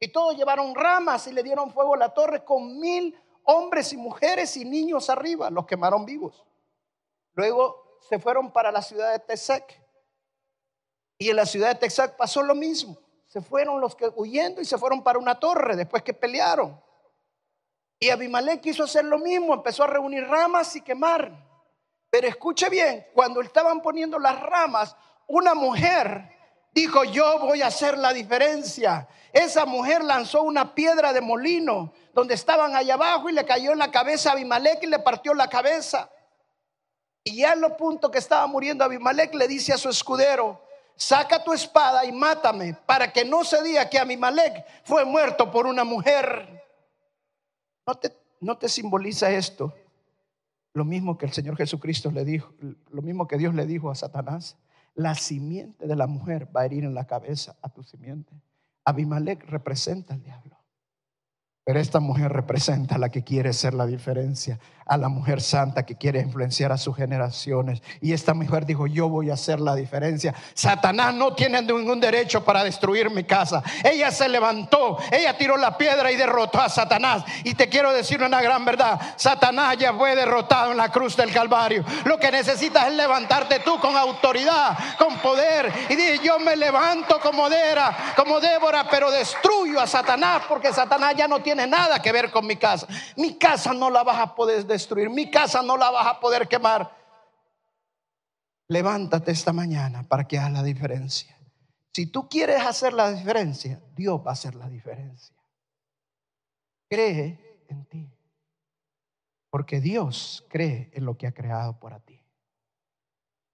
Y 0.00 0.08
todos 0.08 0.36
llevaron 0.36 0.74
ramas 0.74 1.28
y 1.28 1.32
le 1.32 1.44
dieron 1.44 1.72
fuego 1.72 1.94
a 1.94 1.98
la 1.98 2.12
torre 2.12 2.44
con 2.44 2.80
mil 2.80 3.16
hombres 3.44 3.92
y 3.92 3.98
mujeres 3.98 4.56
y 4.56 4.64
niños 4.64 5.08
arriba, 5.08 5.48
los 5.48 5.64
quemaron 5.64 6.04
vivos. 6.04 6.44
Luego 7.34 8.00
se 8.00 8.18
fueron 8.18 8.50
para 8.50 8.72
la 8.72 8.82
ciudad 8.82 9.12
de 9.12 9.20
Tesec. 9.20 9.80
Y 11.18 11.30
en 11.30 11.36
la 11.36 11.46
ciudad 11.46 11.68
de 11.68 11.76
Texac 11.76 12.16
pasó 12.16 12.42
lo 12.42 12.56
mismo. 12.56 12.98
Se 13.32 13.40
fueron 13.40 13.80
los 13.80 13.96
que 13.96 14.12
huyendo 14.14 14.60
y 14.60 14.66
se 14.66 14.76
fueron 14.76 15.02
para 15.02 15.18
una 15.18 15.40
torre 15.40 15.74
después 15.74 16.02
que 16.02 16.12
pelearon. 16.12 16.78
Y 17.98 18.10
Abimelech 18.10 18.60
quiso 18.60 18.84
hacer 18.84 19.06
lo 19.06 19.18
mismo, 19.18 19.54
empezó 19.54 19.84
a 19.84 19.86
reunir 19.86 20.28
ramas 20.28 20.76
y 20.76 20.82
quemar. 20.82 21.32
Pero 22.10 22.28
escuche 22.28 22.68
bien, 22.68 23.06
cuando 23.14 23.40
estaban 23.40 23.80
poniendo 23.80 24.18
las 24.18 24.38
ramas, 24.38 24.94
una 25.26 25.54
mujer 25.54 26.28
dijo, 26.72 27.04
yo 27.04 27.38
voy 27.38 27.62
a 27.62 27.68
hacer 27.68 27.96
la 27.96 28.12
diferencia. 28.12 29.08
Esa 29.32 29.64
mujer 29.64 30.04
lanzó 30.04 30.42
una 30.42 30.74
piedra 30.74 31.14
de 31.14 31.22
molino 31.22 31.94
donde 32.12 32.34
estaban 32.34 32.76
allá 32.76 32.94
abajo 32.94 33.30
y 33.30 33.32
le 33.32 33.46
cayó 33.46 33.72
en 33.72 33.78
la 33.78 33.90
cabeza 33.90 34.28
a 34.28 34.32
Abimelech 34.32 34.82
y 34.82 34.88
le 34.88 34.98
partió 34.98 35.32
la 35.32 35.48
cabeza. 35.48 36.10
Y 37.24 37.38
ya 37.38 37.54
en 37.54 37.62
lo 37.62 37.78
punto 37.78 38.10
que 38.10 38.18
estaba 38.18 38.46
muriendo 38.46 38.84
Abimelech 38.84 39.32
le 39.32 39.48
dice 39.48 39.72
a 39.72 39.78
su 39.78 39.88
escudero, 39.88 40.60
saca 41.02 41.42
tu 41.42 41.52
espada 41.52 42.04
y 42.04 42.12
mátame 42.12 42.74
para 42.86 43.12
que 43.12 43.24
no 43.24 43.42
se 43.42 43.62
diga 43.62 43.90
que 43.90 43.98
Abimelech 43.98 44.64
fue 44.84 45.04
muerto 45.04 45.50
por 45.50 45.66
una 45.66 45.82
mujer. 45.82 46.62
¿No 47.86 47.94
te, 47.96 48.16
no 48.40 48.56
te 48.56 48.68
simboliza 48.68 49.30
esto? 49.30 49.74
Lo 50.74 50.84
mismo 50.84 51.18
que 51.18 51.26
el 51.26 51.32
Señor 51.32 51.56
Jesucristo 51.56 52.10
le 52.12 52.24
dijo, 52.24 52.52
lo 52.90 53.02
mismo 53.02 53.26
que 53.26 53.36
Dios 53.36 53.54
le 53.54 53.66
dijo 53.66 53.90
a 53.90 53.94
Satanás. 53.96 54.56
La 54.94 55.14
simiente 55.14 55.86
de 55.86 55.96
la 55.96 56.06
mujer 56.06 56.48
va 56.54 56.60
a 56.60 56.66
herir 56.66 56.84
en 56.84 56.94
la 56.94 57.06
cabeza 57.06 57.56
a 57.62 57.68
tu 57.68 57.82
simiente. 57.82 58.32
Abimelech 58.84 59.42
representa 59.46 60.14
al 60.14 60.22
diablo. 60.22 60.56
Pero 61.64 61.78
esta 61.78 62.00
mujer 62.00 62.32
representa 62.32 62.96
a 62.96 62.98
la 62.98 63.08
que 63.08 63.22
quiere 63.22 63.52
ser 63.52 63.72
la 63.72 63.86
diferencia, 63.86 64.58
a 64.84 64.96
la 64.96 65.08
mujer 65.08 65.40
santa 65.40 65.86
que 65.86 65.96
quiere 65.96 66.20
influenciar 66.20 66.72
a 66.72 66.76
sus 66.76 66.96
generaciones. 66.96 67.84
Y 68.00 68.12
esta 68.12 68.34
mujer 68.34 68.66
dijo, 68.66 68.88
yo 68.88 69.08
voy 69.08 69.30
a 69.30 69.34
hacer 69.34 69.60
la 69.60 69.76
diferencia. 69.76 70.34
Satanás 70.54 71.14
no 71.14 71.34
tiene 71.34 71.62
ningún 71.62 72.00
derecho 72.00 72.44
para 72.44 72.64
destruir 72.64 73.10
mi 73.10 73.22
casa. 73.22 73.62
Ella 73.84 74.10
se 74.10 74.28
levantó, 74.28 74.98
ella 75.12 75.38
tiró 75.38 75.56
la 75.56 75.78
piedra 75.78 76.10
y 76.10 76.16
derrotó 76.16 76.60
a 76.60 76.68
Satanás. 76.68 77.22
Y 77.44 77.54
te 77.54 77.68
quiero 77.68 77.92
decir 77.92 78.20
una 78.24 78.42
gran 78.42 78.64
verdad, 78.64 79.00
Satanás 79.16 79.76
ya 79.78 79.94
fue 79.94 80.16
derrotado 80.16 80.72
en 80.72 80.78
la 80.78 80.90
cruz 80.90 81.16
del 81.16 81.32
Calvario. 81.32 81.84
Lo 82.06 82.18
que 82.18 82.32
necesitas 82.32 82.88
es 82.88 82.94
levantarte 82.94 83.60
tú 83.60 83.78
con 83.78 83.96
autoridad, 83.96 84.76
con 84.98 85.16
poder. 85.18 85.72
Y 85.88 85.94
dije, 85.94 86.18
yo 86.24 86.40
me 86.40 86.56
levanto 86.56 87.20
como 87.20 87.48
Débora, 87.48 87.96
como 88.16 88.40
Débora, 88.40 88.88
pero 88.90 89.12
destruyo 89.12 89.80
a 89.80 89.86
Satanás 89.86 90.42
porque 90.48 90.72
Satanás 90.72 91.14
ya 91.16 91.28
no 91.28 91.38
tiene 91.38 91.51
tiene 91.54 91.70
nada 91.70 92.00
que 92.00 92.12
ver 92.12 92.30
con 92.30 92.46
mi 92.46 92.56
casa. 92.56 92.86
Mi 93.16 93.36
casa 93.36 93.74
no 93.74 93.90
la 93.90 94.02
vas 94.02 94.18
a 94.18 94.34
poder 94.34 94.64
destruir, 94.66 95.10
mi 95.10 95.30
casa 95.30 95.62
no 95.62 95.76
la 95.76 95.90
vas 95.90 96.06
a 96.06 96.20
poder 96.20 96.48
quemar. 96.48 96.90
Levántate 98.68 99.32
esta 99.32 99.52
mañana 99.52 100.02
para 100.02 100.24
que 100.24 100.38
hagas 100.38 100.52
la 100.52 100.62
diferencia. 100.62 101.36
Si 101.92 102.06
tú 102.06 102.26
quieres 102.28 102.64
hacer 102.64 102.94
la 102.94 103.12
diferencia, 103.12 103.82
Dios 103.94 104.18
va 104.26 104.30
a 104.30 104.32
hacer 104.32 104.54
la 104.54 104.68
diferencia. 104.70 105.36
Cree 106.88 107.66
en 107.68 107.84
ti. 107.84 108.10
Porque 109.50 109.80
Dios 109.80 110.46
cree 110.48 110.90
en 110.94 111.04
lo 111.04 111.18
que 111.18 111.26
ha 111.26 111.32
creado 111.32 111.78
para 111.78 112.00
ti. 112.00 112.18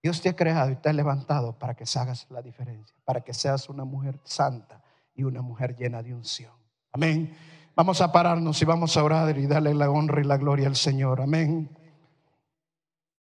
Dios 0.01 0.23
te 0.23 0.29
ha 0.29 0.37
creado 0.37 0.71
y 0.71 0.77
te 0.77 0.89
ha 0.89 0.93
levantado 0.93 1.59
para 1.59 1.75
que 1.75 1.83
hagas 1.97 2.29
la 2.31 2.41
diferencia, 2.41 2.97
para 3.05 3.23
que 3.23 3.35
seas 3.35 3.69
una 3.69 3.85
mujer 3.85 4.21
santa 4.23 4.81
y 5.17 5.25
una 5.25 5.43
mujer 5.43 5.75
llena 5.75 6.01
de 6.01 6.15
unción. 6.15 6.55
Amén. 6.93 7.37
Vamos 7.79 8.01
a 8.01 8.11
pararnos 8.11 8.61
y 8.61 8.65
vamos 8.65 8.97
a 8.97 9.05
orar 9.05 9.39
y 9.39 9.47
darle 9.47 9.73
la 9.73 9.89
honra 9.89 10.21
y 10.21 10.25
la 10.25 10.37
gloria 10.37 10.67
al 10.67 10.75
Señor. 10.75 11.21
Amén. 11.21 11.78